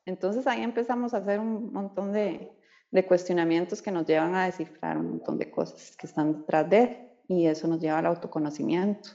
entonces 0.06 0.48
ahí 0.48 0.62
empezamos 0.62 1.14
a 1.14 1.18
hacer 1.18 1.40
un 1.40 1.72
montón 1.72 2.12
de, 2.12 2.52
de 2.92 3.06
cuestionamientos 3.06 3.82
que 3.82 3.92
nos 3.92 4.06
llevan 4.06 4.36
a 4.36 4.46
descifrar 4.46 4.98
un 4.98 5.10
montón 5.12 5.38
de 5.38 5.50
cosas 5.50 5.96
que 5.96 6.08
están 6.08 6.40
detrás 6.40 6.70
de 6.70 7.12
y 7.28 7.48
eso 7.48 7.68
nos 7.68 7.80
lleva 7.80 8.00
al 8.00 8.06
autoconocimiento. 8.06 9.10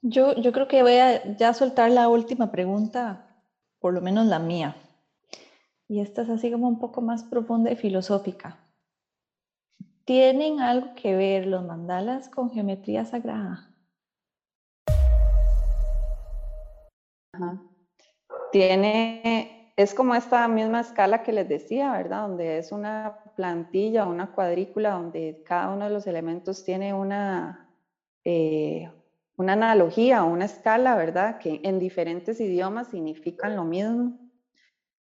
Yo, 0.00 0.34
yo 0.34 0.52
creo 0.52 0.66
que 0.66 0.82
voy 0.82 0.96
a 0.96 1.36
ya 1.36 1.54
soltar 1.54 1.90
la 1.90 2.08
última 2.08 2.50
pregunta, 2.50 3.36
por 3.78 3.92
lo 3.92 4.00
menos 4.00 4.26
la 4.26 4.38
mía. 4.38 4.76
Y 5.88 6.00
esta 6.00 6.22
es 6.22 6.30
así 6.30 6.50
como 6.50 6.68
un 6.68 6.78
poco 6.78 7.02
más 7.02 7.22
profunda 7.22 7.70
y 7.70 7.76
filosófica. 7.76 8.58
¿Tienen 10.04 10.60
algo 10.60 10.94
que 10.96 11.14
ver 11.14 11.46
los 11.46 11.64
mandalas 11.64 12.28
con 12.28 12.50
geometría 12.50 13.04
sagrada? 13.04 13.68
Tiene, 18.50 19.72
es 19.76 19.94
como 19.94 20.14
esta 20.14 20.48
misma 20.48 20.80
escala 20.80 21.22
que 21.22 21.32
les 21.32 21.48
decía, 21.48 21.92
¿verdad? 21.92 22.28
Donde 22.28 22.58
es 22.58 22.72
una 22.72 23.18
plantilla, 23.36 24.04
una 24.06 24.32
cuadrícula, 24.32 24.90
donde 24.90 25.42
cada 25.46 25.70
uno 25.70 25.84
de 25.84 25.92
los 25.92 26.06
elementos 26.08 26.64
tiene 26.64 26.92
una, 26.92 27.70
eh, 28.24 28.90
una 29.36 29.52
analogía 29.52 30.24
una 30.24 30.46
escala, 30.46 30.96
¿verdad? 30.96 31.38
Que 31.38 31.60
en 31.62 31.78
diferentes 31.78 32.40
idiomas 32.40 32.88
significan 32.88 33.54
lo 33.54 33.64
mismo, 33.64 34.18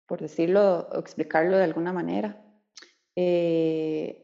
por 0.06 0.20
decirlo 0.20 0.88
o 0.92 0.98
explicarlo 0.98 1.56
de 1.56 1.64
alguna 1.64 1.92
manera. 1.92 2.36
Eh, 3.16 4.23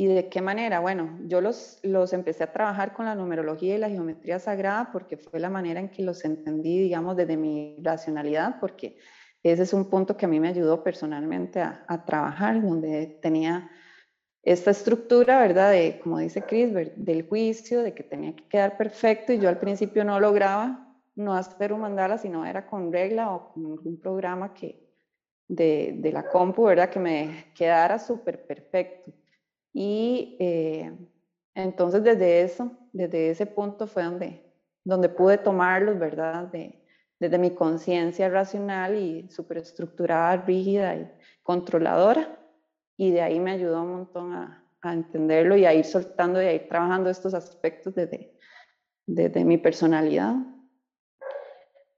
¿Y 0.00 0.06
de 0.06 0.28
qué 0.28 0.40
manera? 0.40 0.78
Bueno, 0.78 1.18
yo 1.26 1.40
los, 1.40 1.80
los 1.82 2.12
empecé 2.12 2.44
a 2.44 2.52
trabajar 2.52 2.92
con 2.92 3.06
la 3.06 3.16
numerología 3.16 3.74
y 3.74 3.78
la 3.78 3.90
geometría 3.90 4.38
sagrada 4.38 4.90
porque 4.92 5.16
fue 5.16 5.40
la 5.40 5.50
manera 5.50 5.80
en 5.80 5.88
que 5.88 6.04
los 6.04 6.24
entendí, 6.24 6.78
digamos, 6.78 7.16
desde 7.16 7.36
mi 7.36 7.74
racionalidad, 7.82 8.60
porque 8.60 8.96
ese 9.42 9.64
es 9.64 9.72
un 9.72 9.90
punto 9.90 10.16
que 10.16 10.26
a 10.26 10.28
mí 10.28 10.38
me 10.38 10.50
ayudó 10.50 10.84
personalmente 10.84 11.60
a, 11.60 11.84
a 11.88 12.04
trabajar, 12.04 12.62
donde 12.62 13.18
tenía 13.20 13.68
esta 14.44 14.70
estructura, 14.70 15.40
¿verdad? 15.40 15.72
De, 15.72 15.98
como 15.98 16.18
dice 16.18 16.42
Chris, 16.42 16.72
del 16.72 17.26
juicio, 17.28 17.82
de 17.82 17.92
que 17.92 18.04
tenía 18.04 18.36
que 18.36 18.46
quedar 18.46 18.76
perfecto 18.76 19.32
y 19.32 19.40
yo 19.40 19.48
al 19.48 19.58
principio 19.58 20.04
no 20.04 20.20
lograba 20.20 20.94
no 21.16 21.34
hacer 21.34 21.72
un 21.72 21.80
mandala, 21.80 22.18
sino 22.18 22.46
era 22.46 22.68
con 22.68 22.92
regla 22.92 23.34
o 23.34 23.52
con 23.52 23.66
algún 23.66 23.98
programa 23.98 24.54
que 24.54 24.78
de, 25.48 25.96
de 25.96 26.12
la 26.12 26.22
compu, 26.28 26.66
¿verdad? 26.66 26.88
Que 26.88 27.00
me 27.00 27.46
quedara 27.52 27.98
súper 27.98 28.46
perfecto. 28.46 29.10
Y 29.80 30.36
eh, 30.40 30.92
entonces 31.54 32.02
desde 32.02 32.42
eso, 32.42 32.76
desde 32.92 33.30
ese 33.30 33.46
punto 33.46 33.86
fue 33.86 34.02
donde, 34.02 34.42
donde 34.82 35.08
pude 35.08 35.38
tomarlos, 35.38 35.96
¿verdad? 36.00 36.48
De, 36.48 36.82
desde 37.20 37.38
mi 37.38 37.52
conciencia 37.52 38.28
racional 38.28 38.96
y 38.96 39.30
superestructurada, 39.30 40.38
rígida 40.38 40.96
y 40.96 41.08
controladora. 41.44 42.40
Y 42.96 43.12
de 43.12 43.22
ahí 43.22 43.38
me 43.38 43.52
ayudó 43.52 43.84
un 43.84 43.92
montón 43.92 44.32
a, 44.32 44.68
a 44.80 44.92
entenderlo 44.92 45.56
y 45.56 45.64
a 45.64 45.72
ir 45.72 45.84
soltando 45.84 46.42
y 46.42 46.46
a 46.46 46.54
ir 46.54 46.68
trabajando 46.68 47.08
estos 47.08 47.32
aspectos 47.32 47.94
desde, 47.94 48.36
desde 49.06 49.44
mi 49.44 49.58
personalidad. 49.58 50.34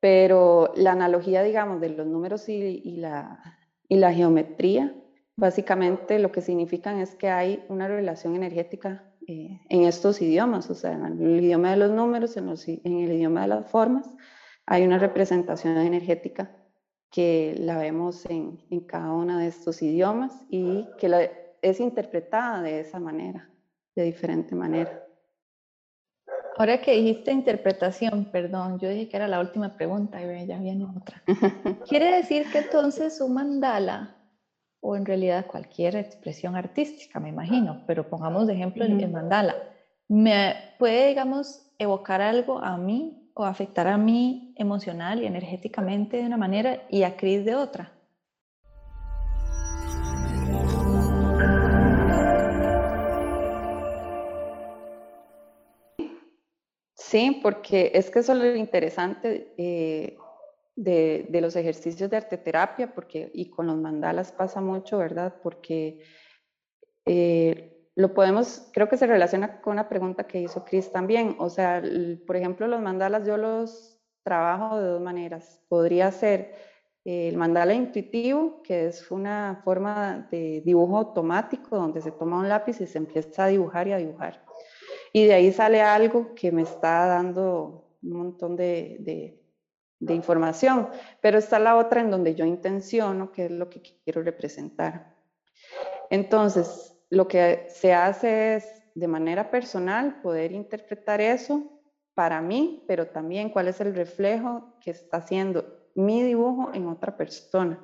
Pero 0.01 0.75
la 0.77 0.93
analogía, 0.93 1.43
digamos, 1.43 1.81
de 1.81 1.89
los 1.89 2.07
números 2.07 2.47
y, 2.51 2.83
y, 2.85 2.97
la, 2.97 3.43
y 3.89 3.97
la 3.97 4.13
geometría 4.13 4.95
Básicamente 5.41 6.19
lo 6.19 6.31
que 6.31 6.43
significan 6.43 6.99
es 6.99 7.15
que 7.15 7.31
hay 7.31 7.65
una 7.71 7.89
relación 7.89 8.37
energética 8.37 9.11
eh, 9.27 9.59
en 9.71 9.85
estos 9.85 10.21
idiomas, 10.21 10.69
o 10.69 10.75
sea, 10.75 10.93
en 10.93 11.07
el 11.07 11.43
idioma 11.43 11.71
de 11.71 11.79
los 11.79 11.91
números, 11.91 12.37
en, 12.37 12.47
el 12.51 13.13
idioma 13.13 13.43
de 13.43 13.49
las 13.49 13.71
formas, 13.71 14.07
hay 14.67 14.85
una 14.85 14.99
representación 14.99 15.79
energética 15.79 16.55
que 17.11 17.55
la 17.59 17.79
vemos 17.79 18.27
en, 18.27 18.59
cada 18.87 19.15
uno 19.15 19.39
de 19.39 19.47
estos 19.47 19.81
idiomas 19.81 20.45
y 20.51 20.87
que 20.99 21.31
es 21.63 21.81
interpretada 21.81 22.61
de 22.61 22.81
esa 22.81 23.01
manera, 23.01 23.49
de 23.97 24.03
diferente 24.03 24.55
manera. 24.55 25.07
Ahora 26.59 26.83
que 26.83 26.97
dijiste 26.97 27.33
interpretación, 27.33 28.27
perdón, 28.31 28.79
yo 28.79 28.91
dije 28.91 29.09
que 29.09 29.17
era 29.17 29.27
la 29.27 29.41
última 29.41 29.75
pregunta 29.75 30.23
y 30.23 30.47
ya 30.47 30.59
viene 30.59 30.85
otra. 30.85 31.23
¿Quiere 31.89 32.15
decir 32.15 32.45
que 32.53 32.59
entonces 32.59 33.19
un 33.23 33.33
mandala 33.33 34.20
o 34.81 34.97
en 34.97 35.05
realidad 35.05 35.47
cualquier 35.47 35.97
expresión 35.97 36.57
artística, 36.57 37.21
me 37.21 37.29
imagino, 37.29 37.83
pero 37.87 38.09
pongamos 38.09 38.47
de 38.47 38.55
ejemplo 38.55 38.85
el, 38.85 39.09
mandala. 39.11 39.55
¿Me 40.09 40.55
puede, 40.79 41.09
digamos, 41.09 41.71
evocar 41.79 42.21
algo 42.21 42.59
a 42.59 42.77
mí 42.77 43.31
o 43.35 43.45
afectar 43.45 43.87
a 43.87 43.99
mí 43.99 44.55
emocional 44.57 45.23
y 45.23 45.27
energéticamente 45.27 46.17
de 46.17 46.27
una 46.27 46.37
manera 46.37 46.83
y 46.89 47.03
a 47.03 47.17
Cris 47.17 47.45
de 47.45 47.55
otra? 47.55 47.93
Sí, 56.95 57.41
porque 57.43 57.91
es 57.95 58.09
que 58.09 58.21
eso 58.21 58.33
es 58.35 58.39
lo 58.39 58.55
interesante. 58.55 59.53
Eh, 59.59 60.17
de, 60.81 61.41
los 61.43 61.57
ejercicios 61.57 62.09
de 62.09 62.17
arteterapia, 62.17 62.95
porque, 62.95 63.31
y 63.35 63.51
con 63.51 63.67
los 63.67 63.77
mandalas 63.77 64.33
pasa 64.33 64.61
mucho, 64.61 64.99
¿verdad? 64.99 65.35
Porque 65.43 66.01
eh, 67.05 67.87
lo 67.97 68.15
podemos, 68.15 68.71
creo 68.73 68.89
que 68.89 68.97
se 68.97 69.07
relaciona 69.07 69.61
con 69.61 69.75
una 69.75 69.91
pregunta 69.91 70.27
que 70.27 70.41
hizo 70.41 70.65
Chris 70.65 70.91
también. 70.91 71.37
O 71.39 71.51
sea, 71.51 71.83
por 72.27 72.37
ejemplo, 72.37 72.67
los 72.67 72.81
mandalas 72.81 73.27
yo 73.27 73.37
los 73.37 74.01
trabajo 74.23 74.81
de 74.81 74.89
dos 74.89 75.03
maneras. 75.03 75.63
Podría 75.69 76.11
ser 76.13 76.55
el 77.05 77.37
mandala 77.37 77.75
intuitivo, 77.75 78.63
que 78.63 78.87
es 78.87 79.11
una 79.11 79.61
forma 79.65 80.29
de 80.31 80.63
dibujo 80.65 80.97
automático 80.97 81.77
donde 81.77 82.01
se 82.01 82.13
toma 82.13 82.39
un 82.39 82.49
lápiz 82.49 82.81
y 82.81 82.87
se 82.87 82.99
empieza 82.99 83.45
a 83.45 83.49
dibujar 83.49 83.87
y 83.89 83.93
a 83.93 83.99
dibujar. 83.99 84.45
Y 85.13 85.27
de 85.27 85.35
ahí 85.35 85.53
sale 85.53 85.83
algo 85.83 86.35
que 86.35 86.53
me 86.53 86.63
está 86.63 87.07
dando 87.07 87.97
un 88.03 88.13
montón 88.13 88.57
de 88.57 89.40
información, 90.01 90.89
pero 91.21 91.39
está 91.39 91.59
la 91.59 91.77
otra 91.77 92.01
en 92.01 92.11
donde 92.11 92.35
yo 92.35 92.45
intenciono 92.45 93.33
qué 93.33 93.47
es 93.47 93.51
lo 93.51 93.69
que 93.69 93.83
quiero 94.05 94.23
representar. 94.23 95.15
Entonces, 96.09 96.97
lo 97.11 97.29
que 97.29 97.67
se 97.69 97.93
hace 97.93 98.57
es 98.57 98.83
de 98.95 99.09
manera 99.09 99.51
personal 99.51 100.21
poder 100.21 100.53
interpretar 100.53 101.21
eso 101.21 101.81
para 102.15 102.41
mí, 102.41 102.85
pero 102.87 103.09
también 103.09 103.51
cuál 103.51 103.69
es 103.69 103.81
el 103.81 103.95
reflejo 103.95 104.75
que 104.81 104.91
está 104.91 105.19
haciendo 105.19 105.65
mi 105.95 106.23
dibujo 106.23 106.71
en 106.73 106.89
otra 106.89 107.17
persona. 107.17 107.79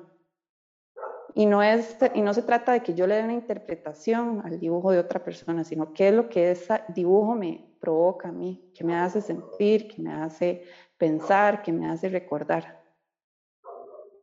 Y 1.33 1.45
no, 1.45 1.61
es, 1.61 1.97
y 2.15 2.21
no 2.21 2.33
se 2.33 2.41
trata 2.41 2.71
de 2.71 2.81
que 2.81 2.95
yo 2.95 3.05
le 3.05 3.15
dé 3.15 3.23
una 3.23 3.33
interpretación 3.33 4.41
al 4.43 4.59
dibujo 4.59 4.91
de 4.91 4.99
otra 4.99 5.23
persona, 5.23 5.63
sino 5.63 5.93
qué 5.93 6.09
es 6.09 6.13
lo 6.15 6.29
que 6.29 6.51
ese 6.51 6.81
dibujo 6.87 7.35
me 7.35 7.75
provoca 7.79 8.29
a 8.29 8.31
mí, 8.31 8.71
que 8.73 8.83
me 8.83 8.95
hace 8.95 9.21
sentir, 9.21 9.87
que 9.87 10.01
me 10.01 10.11
hace 10.11 10.63
pensar, 10.97 11.61
que 11.61 11.71
me 11.71 11.89
hace 11.89 12.09
recordar 12.09 12.81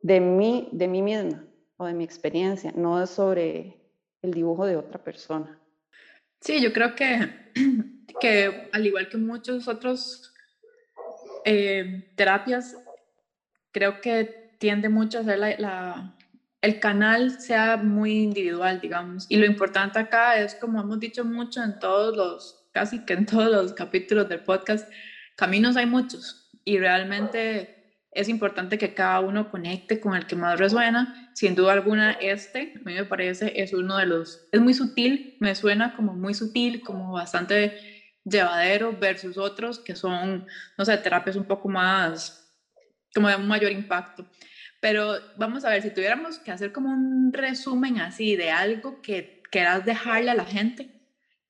de 0.03 0.21
mí, 0.21 0.69
de 0.73 0.87
mí 0.87 1.01
misma 1.01 1.45
o 1.77 1.87
de 1.87 1.95
mi 1.95 2.05
experiencia, 2.05 2.73
no 2.77 3.07
sobre 3.07 3.81
el 4.23 4.33
dibujo 4.33 4.67
de 4.67 4.77
otra 4.77 5.03
persona. 5.03 5.59
Sí, 6.41 6.61
yo 6.61 6.73
creo 6.73 6.95
que, 6.95 7.53
que 8.21 8.69
al 8.73 8.87
igual 8.87 9.09
que 9.09 9.17
muchos 9.17 9.67
otros 9.67 10.35
eh, 11.45 12.13
terapias, 12.17 12.77
creo 13.73 14.01
que 14.01 14.57
tiende 14.59 14.89
mucho 14.89 15.19
a 15.19 15.25
ser 15.25 15.39
la, 15.39 16.15
el 16.61 16.81
canal 16.81 17.41
sea 17.41 17.77
muy 17.79 18.23
individual, 18.25 18.81
digamos. 18.81 19.27
Y 19.31 19.37
lo 19.37 19.47
importante 19.47 19.99
acá 19.99 20.39
es, 20.39 20.55
como 20.55 20.81
hemos 20.81 21.01
dicho 21.01 21.25
mucho 21.25 21.63
en 21.63 21.79
todos 21.79 22.15
los, 22.17 22.69
casi 22.73 23.05
que 23.07 23.15
en 23.15 23.27
todos 23.27 23.51
los 23.51 23.73
capítulos 23.73 24.29
del 24.29 24.41
podcast, 24.41 24.91
caminos 25.35 25.77
hay 25.77 25.87
muchos 25.87 26.44
y 26.65 26.79
realmente 26.79 27.75
es 28.15 28.29
importante 28.29 28.79
que 28.79 28.95
cada 28.95 29.21
uno 29.21 29.51
conecte 29.51 30.01
con 30.01 30.15
el 30.15 30.27
que 30.27 30.37
más 30.37 30.59
resuena. 30.59 31.31
Sin 31.35 31.55
duda 31.55 31.73
alguna, 31.73 32.13
este, 32.13 32.73
a 32.77 32.79
mí 32.85 32.95
me 32.95 33.05
parece, 33.05 33.61
es 33.61 33.73
uno 33.73 33.97
de 33.97 34.07
los, 34.07 34.49
es 34.53 34.61
muy 34.61 34.73
sutil, 34.73 35.37
me 35.41 35.55
suena 35.55 35.97
como 35.97 36.15
muy 36.15 36.33
sutil, 36.33 36.81
como 36.81 37.13
bastante 37.13 37.77
llevadero 38.25 38.97
versus 38.97 39.37
otros 39.37 39.79
que 39.79 39.97
son, 39.97 40.47
no 40.79 40.85
sé, 40.85 40.97
terapias 40.99 41.37
un 41.37 41.45
poco 41.45 41.69
más, 41.69 42.57
como 43.15 43.29
de 43.29 43.37
un 43.37 43.49
mayor 43.49 43.73
impacto. 43.73 44.27
Pero 44.81 45.15
vamos 45.37 45.65
a 45.65 45.71
ver, 45.71 45.83
si 45.83 45.91
tuviéramos 45.91 46.39
que 46.39 46.53
hacer 46.53 46.73
como 46.73 46.91
un 46.91 47.33
resumen 47.33 47.99
así 47.99 48.37
de 48.37 48.51
algo 48.51 49.03
que 49.03 49.43
quieras 49.51 49.85
dejarle 49.85 50.31
a 50.31 50.35
la 50.35 50.45
gente, 50.45 50.94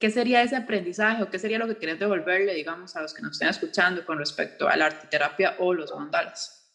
¿Qué 0.04 0.10
sería 0.10 0.42
ese 0.42 0.54
aprendizaje 0.54 1.22
o 1.22 1.30
qué 1.30 1.38
sería 1.38 1.56
lo 1.56 1.66
que 1.66 1.78
quieres 1.78 1.98
devolverle, 1.98 2.52
digamos, 2.52 2.94
a 2.94 3.00
los 3.00 3.14
que 3.14 3.22
nos 3.22 3.32
estén 3.32 3.48
escuchando 3.48 4.04
con 4.04 4.18
respecto 4.18 4.68
a 4.68 4.76
la 4.76 4.84
arteterapia 4.84 5.56
o 5.60 5.72
los 5.72 5.94
mandalas? 5.94 6.70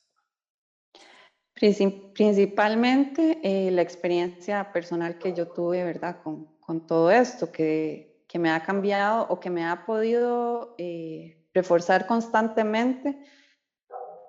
Principalmente 1.53 3.39
eh, 3.43 3.69
la 3.69 3.83
experiencia 3.83 4.71
personal 4.73 5.19
que 5.19 5.35
yo 5.35 5.47
tuve, 5.47 5.83
¿verdad? 5.83 6.23
Con, 6.23 6.57
con 6.59 6.87
todo 6.87 7.11
esto, 7.11 7.51
que, 7.51 8.25
que, 8.27 8.39
me 8.39 8.49
ha 8.49 8.63
cambiado 8.63 9.27
o 9.29 9.39
que 9.39 9.51
me 9.51 9.63
ha 9.63 9.85
podido 9.85 10.73
eh, 10.79 11.47
reforzar 11.53 12.07
constantemente 12.07 13.15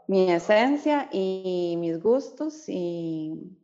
mi 0.08 0.30
esencia 0.30 1.08
y 1.10 1.74
mis 1.78 1.98
gustos 2.02 2.64
y, 2.68 3.56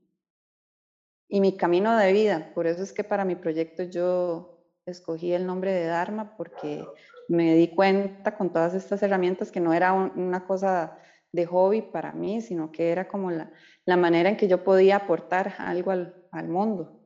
y 1.28 1.40
mi 1.42 1.58
camino 1.58 1.94
de 1.94 2.14
vida. 2.14 2.52
Por 2.54 2.66
eso 2.66 2.82
es 2.82 2.94
que 2.94 3.04
para 3.04 3.26
mi 3.26 3.36
proyecto 3.36 3.82
yo 3.82 4.55
escogí 4.86 5.32
el 5.32 5.46
nombre 5.46 5.72
de 5.72 5.86
Dharma 5.86 6.36
porque 6.36 6.86
me 7.28 7.54
di 7.54 7.68
cuenta 7.68 8.36
con 8.36 8.52
todas 8.52 8.74
estas 8.74 9.02
herramientas 9.02 9.50
que 9.50 9.60
no 9.60 9.74
era 9.74 9.92
una 9.92 10.46
cosa 10.46 10.98
de 11.32 11.44
hobby 11.44 11.82
para 11.82 12.12
mí, 12.12 12.40
sino 12.40 12.70
que 12.70 12.90
era 12.90 13.08
como 13.08 13.30
la, 13.30 13.50
la 13.84 13.96
manera 13.96 14.30
en 14.30 14.36
que 14.36 14.48
yo 14.48 14.62
podía 14.62 14.96
aportar 14.96 15.54
algo 15.58 15.90
al, 15.90 16.14
al 16.30 16.48
mundo 16.48 17.00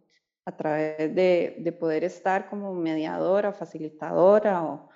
a 0.45 0.57
través 0.57 1.15
de, 1.15 1.57
de, 1.59 1.73
poder 1.73 2.05
estar 2.05 2.49
como 2.49 2.75
mediadora, 2.75 3.53
facilitadora 3.53 4.63
o 4.65 4.89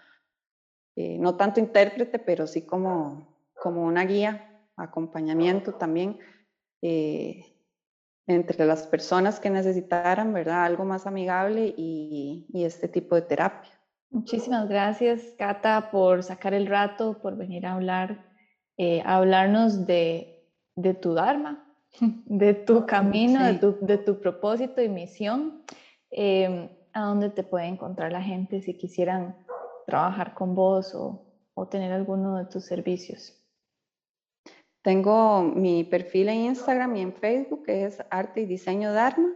eh, 0.97 1.18
no 1.18 1.37
tanto 1.37 1.61
intérprete, 1.61 2.18
pero 2.18 2.47
sí 2.47 2.62
como, 2.62 3.37
como 3.55 3.85
una 3.85 4.05
guía, 4.05 4.62
acompañamiento 4.77 5.75
también 5.75 6.18
eh, 6.83 7.54
entre 8.27 8.65
las 8.65 8.87
personas 8.87 9.39
que 9.41 9.51
necesitaran, 9.51 10.33
¿verdad? 10.33 10.65
Algo 10.65 10.85
más 10.85 11.07
amigable 11.07 11.75
y, 11.77 12.47
y 12.53 12.65
este 12.65 12.89
tipo 12.89 13.15
de 13.15 13.23
terapia. 13.23 13.71
Muchísimas 14.11 14.69
gracias, 14.69 15.35
Cata, 15.37 15.91
por 15.91 16.23
sacar 16.23 16.55
el 16.55 16.67
rato, 16.67 17.21
por 17.21 17.37
venir 17.37 17.67
a 17.67 17.75
hablar, 17.75 18.25
eh, 18.77 19.03
a 19.05 19.17
hablarnos 19.17 19.87
de, 19.87 20.49
de, 20.77 20.95
tu 20.95 21.15
Dharma, 21.15 21.65
de 22.01 22.55
tu 22.55 22.87
camino, 22.87 23.41
sí. 23.41 23.47
de, 23.47 23.55
tu, 23.55 23.77
de, 23.81 23.99
tu, 23.99 24.21
propósito 24.21 24.81
y 24.81 24.89
misión. 24.89 25.65
Eh, 26.13 26.71
¿A 26.93 27.07
dónde 27.07 27.29
te 27.31 27.43
puede 27.43 27.67
encontrar 27.67 28.13
la 28.13 28.23
gente 28.23 28.63
si 28.63 28.79
quisieran 28.79 29.37
trabajar 29.85 30.35
con 30.35 30.55
vos 30.55 30.95
o, 30.95 31.27
o 31.55 31.67
tener 31.67 31.93
alguno 31.93 32.39
de 32.39 32.45
tus 32.45 32.65
servicios? 32.65 33.43
Tengo 34.85 35.42
mi 35.42 35.83
perfil 35.83 36.29
en 36.29 36.42
Instagram 36.42 36.94
y 36.97 37.01
en 37.01 37.12
Facebook, 37.14 37.64
que 37.64 37.87
es 37.87 38.05
Arte 38.11 38.42
y 38.42 38.44
Diseño 38.44 38.92
Dharma. 38.92 39.33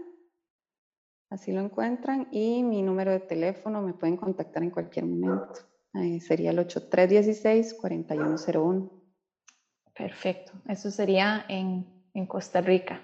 Así 1.30 1.52
lo 1.52 1.62
encuentran. 1.62 2.28
Y 2.30 2.62
mi 2.62 2.82
número 2.82 3.12
de 3.12 3.20
teléfono 3.20 3.80
me 3.80 3.94
pueden 3.94 4.18
contactar 4.18 4.62
en 4.62 4.68
cualquier 4.68 5.06
momento. 5.06 5.60
Sería 6.20 6.50
el 6.50 6.58
8316-4101. 6.58 8.90
Perfecto. 9.96 10.52
Eso 10.68 10.90
sería 10.90 11.46
en, 11.48 11.86
en, 12.12 12.26
Costa 12.26 12.60
Rica. 12.60 13.00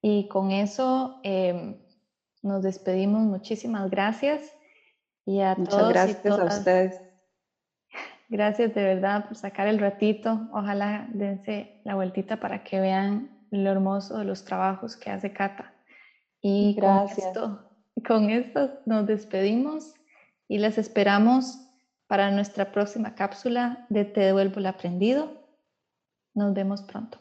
Y 0.00 0.26
con 0.28 0.52
eso 0.52 1.20
eh, 1.22 1.78
nos 2.40 2.62
despedimos. 2.62 3.20
Muchísimas 3.24 3.90
gracias. 3.90 4.54
Y 5.26 5.42
a 5.42 5.54
Muchas 5.54 5.78
todos 5.78 5.90
gracias 5.90 6.24
y 6.24 6.28
todas, 6.28 6.54
a 6.54 6.58
ustedes. 6.60 7.09
Gracias 8.30 8.72
de 8.74 8.84
verdad 8.84 9.26
por 9.26 9.36
sacar 9.36 9.66
el 9.66 9.80
ratito. 9.80 10.48
Ojalá 10.52 11.08
dense 11.12 11.80
la 11.84 11.96
vueltita 11.96 12.38
para 12.38 12.62
que 12.62 12.80
vean 12.80 13.28
lo 13.50 13.70
hermoso 13.70 14.18
de 14.18 14.24
los 14.24 14.44
trabajos 14.44 14.96
que 14.96 15.10
hace 15.10 15.32
Cata. 15.32 15.74
Y 16.40 16.74
Gracias. 16.74 17.26
Con, 17.26 17.26
esto, 17.26 17.70
con 18.06 18.30
esto 18.30 18.70
nos 18.86 19.04
despedimos 19.08 19.94
y 20.46 20.58
les 20.58 20.78
esperamos 20.78 21.58
para 22.06 22.30
nuestra 22.30 22.70
próxima 22.70 23.16
cápsula 23.16 23.84
de 23.88 24.04
Te 24.04 24.20
devuelvo 24.20 24.60
el 24.60 24.66
aprendido. 24.66 25.32
Nos 26.32 26.54
vemos 26.54 26.82
pronto. 26.82 27.19